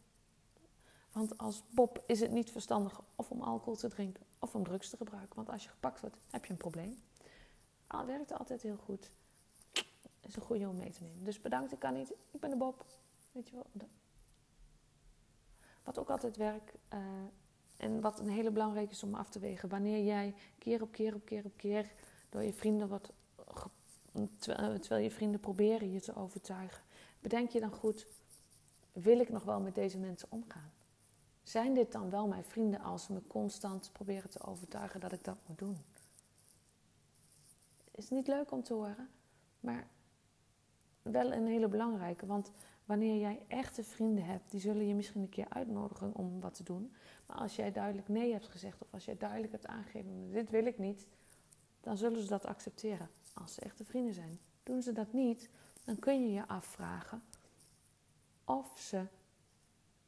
Want 1.13 1.39
als 1.39 1.63
Bob 1.71 2.03
is 2.07 2.21
het 2.21 2.31
niet 2.31 2.51
verstandig 2.51 3.01
of 3.17 3.31
om 3.31 3.41
alcohol 3.41 3.77
te 3.77 3.89
drinken 3.89 4.23
of 4.39 4.55
om 4.55 4.65
drugs 4.65 4.91
te 4.91 4.97
gebruiken. 4.97 5.37
Want 5.37 5.51
als 5.51 5.63
je 5.65 5.69
gepakt 5.69 6.01
wordt, 6.01 6.17
heb 6.31 6.45
je 6.45 6.51
een 6.51 6.57
probleem. 6.57 7.03
Al 7.87 8.07
werkt 8.07 8.33
altijd 8.33 8.63
heel 8.63 8.77
goed. 8.77 9.11
Is 10.21 10.37
een 10.37 10.43
goede 10.43 10.69
om 10.69 10.77
mee 10.77 10.91
te 10.91 11.03
nemen. 11.03 11.25
Dus 11.25 11.41
bedankt, 11.41 11.73
ik 11.73 11.79
kan 11.79 11.95
niet. 11.95 12.13
Ik 12.31 12.41
ben 12.41 12.51
de 12.51 12.57
Bob. 12.57 12.85
Weet 13.33 13.49
je 13.49 13.55
wel. 13.55 13.67
Wat 15.83 15.99
ook 15.99 16.11
altijd 16.11 16.37
werkt. 16.37 16.75
Uh, 16.95 17.01
en 17.77 18.01
wat 18.01 18.21
een 18.21 18.29
hele 18.29 18.51
belangrijke 18.51 18.93
is 18.93 19.03
om 19.03 19.15
af 19.15 19.29
te 19.29 19.39
wegen. 19.39 19.69
Wanneer 19.69 20.05
jij 20.05 20.35
keer 20.59 20.83
op 20.83 20.93
keer 20.93 21.15
op 21.15 21.25
keer 21.25 21.45
op 21.45 21.57
keer 21.57 21.93
door 22.29 22.43
je 22.43 22.53
vrienden 22.53 22.89
wordt. 22.89 23.13
Terwijl 24.39 25.03
je 25.03 25.11
vrienden 25.11 25.41
proberen 25.41 25.93
je 25.93 26.01
te 26.01 26.15
overtuigen. 26.15 26.83
Bedenk 27.21 27.51
je 27.51 27.61
dan 27.61 27.73
goed. 27.73 28.07
Wil 28.93 29.21
ik 29.21 29.29
nog 29.29 29.43
wel 29.43 29.61
met 29.61 29.75
deze 29.75 29.99
mensen 29.99 30.29
omgaan? 30.31 30.73
Zijn 31.51 31.75
dit 31.75 31.93
dan 31.93 32.11
wel 32.11 32.27
mijn 32.27 32.45
vrienden 32.45 32.81
als 32.81 33.05
ze 33.05 33.13
me 33.13 33.27
constant 33.27 33.91
proberen 33.93 34.31
te 34.31 34.43
overtuigen 34.43 35.01
dat 35.01 35.13
ik 35.13 35.25
dat 35.25 35.37
moet 35.47 35.59
doen? 35.59 35.77
Is 37.91 38.09
niet 38.09 38.27
leuk 38.27 38.51
om 38.51 38.63
te 38.63 38.75
horen, 38.75 39.09
maar 39.61 39.89
wel 41.03 41.33
een 41.33 41.47
hele 41.47 41.69
belangrijke. 41.69 42.27
Want 42.27 42.53
wanneer 42.85 43.21
jij 43.21 43.43
echte 43.49 43.85
vrienden 43.85 44.25
hebt, 44.25 44.51
die 44.51 44.61
zullen 44.61 44.87
je 44.87 44.95
misschien 44.95 45.23
een 45.23 45.29
keer 45.29 45.49
uitnodigen 45.49 46.15
om 46.15 46.41
wat 46.41 46.55
te 46.55 46.63
doen. 46.63 46.93
Maar 47.27 47.37
als 47.37 47.57
jij 47.57 47.73
duidelijk 47.73 48.09
nee 48.09 48.33
hebt 48.33 48.49
gezegd, 48.49 48.83
of 48.83 48.89
als 48.91 49.05
jij 49.05 49.17
duidelijk 49.17 49.53
hebt 49.53 49.67
aangegeven: 49.67 50.31
dit 50.33 50.51
wil 50.51 50.67
ik 50.67 50.79
niet, 50.79 51.07
dan 51.81 51.97
zullen 51.97 52.23
ze 52.23 52.29
dat 52.29 52.47
accepteren. 52.47 53.09
Als 53.35 53.55
ze 53.55 53.61
echte 53.61 53.85
vrienden 53.85 54.15
zijn. 54.15 54.39
Doen 54.63 54.83
ze 54.83 54.93
dat 54.93 55.13
niet, 55.13 55.51
dan 55.85 55.99
kun 55.99 56.23
je 56.23 56.33
je 56.33 56.49
afvragen 56.49 57.23
of 58.45 58.79
ze. 58.79 59.07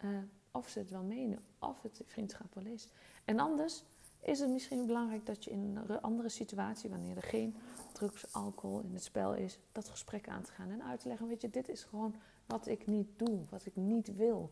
Uh, 0.05 0.19
of 0.53 0.69
ze 0.69 0.79
het 0.79 0.91
wel 0.91 1.03
menen, 1.03 1.39
of 1.59 1.83
het 1.83 2.01
vriendschap 2.05 2.55
wel 2.55 2.67
is. 2.67 2.89
En 3.25 3.39
anders 3.39 3.83
is 4.21 4.41
het 4.41 4.51
misschien 4.51 4.87
belangrijk 4.87 5.27
dat 5.27 5.45
je 5.45 5.51
in 5.51 5.77
een 5.77 6.01
andere 6.01 6.29
situatie, 6.29 6.91
wanneer 6.91 7.17
er 7.17 7.23
geen 7.23 7.57
drugs, 7.93 8.33
alcohol 8.33 8.81
in 8.81 8.95
het 8.95 9.05
spel 9.05 9.35
is, 9.35 9.59
dat 9.73 9.89
gesprek 9.89 10.29
aan 10.29 10.43
te 10.43 10.53
gaan 10.53 10.71
en 10.71 10.83
uit 10.83 11.01
te 11.01 11.09
leggen: 11.09 11.29
Weet 11.29 11.41
je, 11.41 11.51
dit 11.51 11.69
is 11.69 11.85
gewoon 11.85 12.15
wat 12.47 12.67
ik 12.67 12.87
niet 12.87 13.09
doe, 13.17 13.41
wat 13.51 13.67
ik 13.67 13.77
niet 13.77 14.17
wil. 14.17 14.51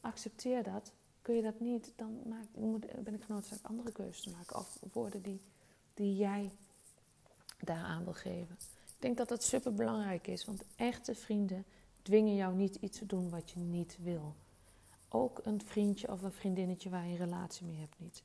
Accepteer 0.00 0.62
dat. 0.62 0.92
Kun 1.22 1.34
je 1.34 1.42
dat 1.42 1.60
niet, 1.60 1.92
dan 1.96 2.20
maak, 2.26 2.46
ben 3.04 3.14
ik 3.14 3.22
genoodzaakt 3.22 3.62
andere 3.62 3.92
keuzes 3.92 4.22
te 4.22 4.30
maken. 4.30 4.56
Of 4.56 4.78
woorden 4.92 5.22
die, 5.22 5.40
die 5.94 6.16
jij 6.16 6.50
daaraan 7.60 8.04
wil 8.04 8.12
geven. 8.12 8.56
Ik 8.84 9.08
denk 9.08 9.16
dat 9.16 9.28
dat 9.28 9.42
super 9.42 9.74
belangrijk 9.74 10.26
is, 10.26 10.44
want 10.44 10.62
echte 10.76 11.14
vrienden 11.14 11.64
dwingen 12.02 12.34
jou 12.34 12.54
niet 12.54 12.74
iets 12.74 12.98
te 12.98 13.06
doen 13.06 13.30
wat 13.30 13.50
je 13.50 13.58
niet 13.60 13.98
wil 14.02 14.34
ook 15.14 15.40
een 15.42 15.62
vriendje 15.64 16.12
of 16.12 16.22
een 16.22 16.32
vriendinnetje 16.32 16.90
waar 16.90 17.06
je 17.06 17.12
een 17.12 17.24
relatie 17.24 17.66
mee 17.66 17.78
hebt 17.78 17.98
niet. 17.98 18.22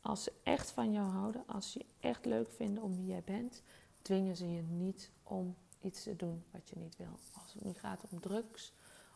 Als 0.00 0.22
ze 0.22 0.32
echt 0.42 0.70
van 0.70 0.92
jou 0.92 1.10
houden, 1.10 1.46
als 1.46 1.72
ze 1.72 1.78
je 1.78 2.08
echt 2.08 2.24
leuk 2.24 2.50
vinden 2.52 2.82
om 2.82 2.96
wie 2.96 3.06
jij 3.06 3.22
bent, 3.24 3.62
dwingen 4.02 4.36
ze 4.36 4.50
je 4.50 4.62
niet 4.62 5.10
om 5.22 5.56
iets 5.80 6.02
te 6.02 6.16
doen 6.16 6.44
wat 6.50 6.68
je 6.68 6.76
niet 6.76 6.96
wil. 6.96 7.18
Als 7.42 7.52
het 7.52 7.64
nu 7.64 7.72
gaat 7.72 8.04
om 8.10 8.20
drugs, 8.20 8.72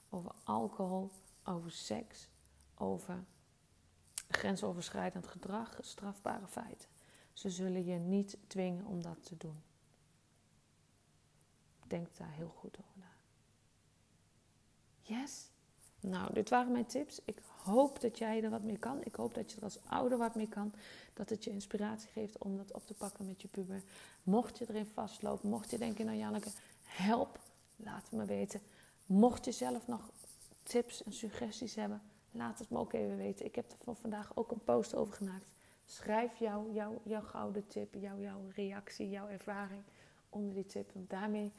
over 0.08 0.32
alcohol, 0.44 1.10
over 1.44 1.70
seks, 1.70 2.28
over 2.74 3.24
grensoverschrijdend 4.28 5.26
gedrag, 5.26 5.78
strafbare 5.80 6.46
feiten. 6.46 6.88
Ze 7.32 7.50
zullen 7.50 7.84
je 7.84 7.98
niet 7.98 8.38
dwingen 8.46 8.84
om 8.84 9.02
dat 9.02 9.24
te 9.24 9.36
doen. 9.36 9.62
Denk 11.86 12.16
daar 12.16 12.32
heel 12.32 12.52
goed 12.56 12.78
over 12.78 12.98
na. 12.98 13.12
Yes? 15.00 15.50
Nou, 16.00 16.32
dit 16.32 16.48
waren 16.48 16.72
mijn 16.72 16.86
tips. 16.86 17.20
Ik 17.24 17.42
hoop 17.62 18.00
dat 18.00 18.18
jij 18.18 18.42
er 18.42 18.50
wat 18.50 18.64
mee 18.64 18.78
kan. 18.78 19.04
Ik 19.04 19.14
hoop 19.14 19.34
dat 19.34 19.50
je 19.50 19.56
er 19.56 19.62
als 19.62 19.78
ouder 19.86 20.18
wat 20.18 20.34
mee 20.34 20.48
kan. 20.48 20.72
Dat 21.14 21.30
het 21.30 21.44
je 21.44 21.50
inspiratie 21.50 22.08
geeft 22.08 22.38
om 22.38 22.56
dat 22.56 22.72
op 22.72 22.86
te 22.86 22.94
pakken 22.94 23.26
met 23.26 23.42
je 23.42 23.48
puber. 23.48 23.82
Mocht 24.22 24.58
je 24.58 24.66
erin 24.68 24.86
vastlopen, 24.86 25.48
mocht 25.48 25.70
je 25.70 25.78
denken, 25.78 26.06
nou 26.06 26.18
Janneke, 26.18 26.50
help, 26.84 27.38
laat 27.76 28.10
me 28.10 28.24
weten. 28.24 28.60
Mocht 29.06 29.44
je 29.44 29.52
zelf 29.52 29.86
nog 29.86 30.10
tips 30.62 31.02
en 31.02 31.12
suggesties 31.12 31.74
hebben, 31.74 32.02
Laat 32.30 32.58
het 32.58 32.70
me 32.70 32.78
ook 32.78 32.92
even 32.92 33.16
weten. 33.16 33.46
Ik 33.46 33.54
heb 33.54 33.70
er 33.70 33.78
van 33.82 33.96
vandaag 33.96 34.30
ook 34.34 34.50
een 34.50 34.64
post 34.64 34.94
over 34.94 35.14
gemaakt. 35.14 35.46
Schrijf 35.84 36.38
jou, 36.38 36.72
jou, 36.72 36.98
jouw 37.02 37.20
gouden 37.20 37.68
tip, 37.68 37.94
jou, 37.94 38.20
jouw 38.20 38.40
reactie, 38.54 39.08
jouw 39.08 39.28
ervaring 39.28 39.82
onder 40.28 40.54
die 40.54 40.66
tip. 40.66 40.92
Want 40.92 41.10
daarmee 41.10 41.52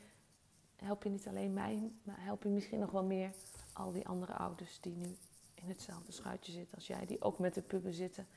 help 0.79 1.03
je 1.03 1.09
niet 1.09 1.27
alleen 1.27 1.53
mij, 1.53 1.91
maar 2.03 2.23
help 2.23 2.43
je 2.43 2.49
misschien 2.49 2.79
nog 2.79 2.91
wel 2.91 3.03
meer 3.03 3.31
al 3.73 3.91
die 3.91 4.07
andere 4.07 4.33
ouders 4.33 4.77
die 4.81 4.95
nu 4.95 5.17
in 5.53 5.69
hetzelfde 5.69 6.11
schuitje 6.11 6.51
zitten 6.51 6.75
als 6.75 6.87
jij, 6.87 7.05
die 7.05 7.21
ook 7.21 7.39
met 7.39 7.53
de 7.53 7.61
puber 7.61 7.93
zitten 7.93 8.27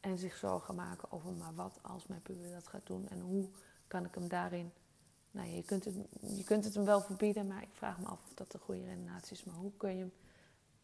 en 0.00 0.18
zich 0.18 0.36
zorgen 0.36 0.74
maken 0.74 1.12
over 1.12 1.32
maar 1.32 1.54
wat 1.54 1.78
als 1.82 2.06
mijn 2.06 2.22
puber 2.22 2.50
dat 2.50 2.66
gaat 2.66 2.86
doen 2.86 3.08
en 3.08 3.20
hoe 3.20 3.48
kan 3.86 4.04
ik 4.04 4.14
hem 4.14 4.28
daarin. 4.28 4.72
Nou, 5.30 5.48
je 5.48 5.62
kunt, 5.62 5.84
het, 5.84 5.94
je 6.20 6.44
kunt 6.44 6.64
het 6.64 6.74
hem 6.74 6.84
wel 6.84 7.00
verbieden, 7.00 7.46
maar 7.46 7.62
ik 7.62 7.72
vraag 7.72 7.98
me 7.98 8.06
af 8.06 8.24
of 8.26 8.34
dat 8.34 8.50
de 8.50 8.58
goede 8.58 8.84
redenatie 8.84 9.36
is. 9.36 9.44
Maar 9.44 9.54
hoe 9.54 9.72
kun 9.76 9.90
je 9.90 9.98
hem, 9.98 10.12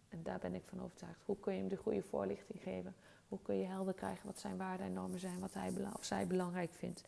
en 0.08 0.22
daar 0.22 0.38
ben 0.38 0.54
ik 0.54 0.64
van 0.64 0.82
overtuigd, 0.82 1.22
hoe 1.24 1.38
kun 1.40 1.52
je 1.52 1.58
hem 1.58 1.68
de 1.68 1.76
goede 1.76 2.02
voorlichting 2.02 2.62
geven? 2.62 2.94
Hoe 3.28 3.38
kun 3.42 3.58
je 3.58 3.66
helder 3.66 3.94
krijgen 3.94 4.26
wat 4.26 4.38
zijn 4.38 4.56
waarden 4.56 4.86
en 4.86 4.92
normen 4.92 5.18
zijn, 5.18 5.40
wat 5.40 5.54
hij 5.54 5.72
of 5.96 6.04
zij 6.04 6.26
belangrijk 6.26 6.74
vindt? 6.74 7.04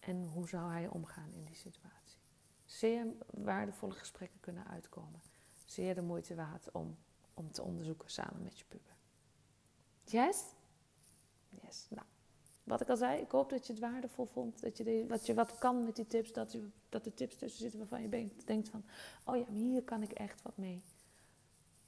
En 0.00 0.26
hoe 0.26 0.48
zou 0.48 0.70
hij 0.70 0.88
omgaan 0.88 1.32
in 1.32 1.44
die 1.44 1.54
situatie? 1.54 2.18
Zeer 2.64 3.06
waardevolle 3.30 3.94
gesprekken 3.94 4.40
kunnen 4.40 4.66
uitkomen. 4.66 5.20
Zeer 5.64 5.94
de 5.94 6.02
moeite 6.02 6.34
waard 6.34 6.70
om, 6.70 6.96
om 7.34 7.52
te 7.52 7.62
onderzoeken 7.62 8.10
samen 8.10 8.42
met 8.42 8.58
je 8.58 8.64
puber. 8.68 8.96
Yes? 10.04 10.44
Yes. 11.48 11.86
Nou, 11.88 12.06
wat 12.64 12.80
ik 12.80 12.88
al 12.88 12.96
zei, 12.96 13.20
ik 13.20 13.30
hoop 13.30 13.50
dat 13.50 13.66
je 13.66 13.72
het 13.72 13.82
waardevol 13.82 14.26
vond. 14.26 14.60
Dat 14.60 14.76
je, 14.76 14.84
de, 14.84 15.04
wat, 15.08 15.26
je 15.26 15.34
wat 15.34 15.58
kan 15.58 15.84
met 15.84 15.96
die 15.96 16.06
tips. 16.06 16.32
Dat, 16.32 16.52
je, 16.52 16.68
dat 16.88 17.06
er 17.06 17.14
tips 17.14 17.36
tussen 17.36 17.60
zitten 17.60 17.78
waarvan 17.78 18.02
je 18.02 18.30
denkt 18.44 18.68
van... 18.68 18.84
Oh 19.24 19.36
ja, 19.36 19.46
hier 19.46 19.82
kan 19.82 20.02
ik 20.02 20.10
echt 20.10 20.42
wat 20.42 20.56
mee. 20.56 20.82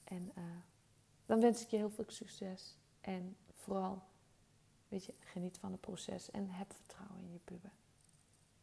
En 0.05 0.33
uh, 0.39 0.45
dan 1.27 1.41
wens 1.41 1.63
ik 1.63 1.69
je 1.69 1.77
heel 1.77 1.91
veel 1.91 2.05
succes. 2.07 2.77
En 3.01 3.37
vooral, 3.53 4.03
weet 4.89 5.05
je, 5.05 5.15
geniet 5.21 5.59
van 5.59 5.73
het 5.73 5.81
proces. 5.81 6.31
En 6.31 6.49
heb 6.49 6.73
vertrouwen 6.73 7.25
in 7.25 7.33
je 7.33 7.41
puber. 7.45 7.73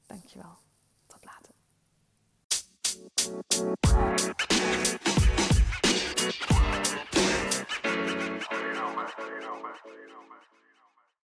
Dankjewel. 0.10 0.58
Tot 1.08 1.26
later. 1.26 1.54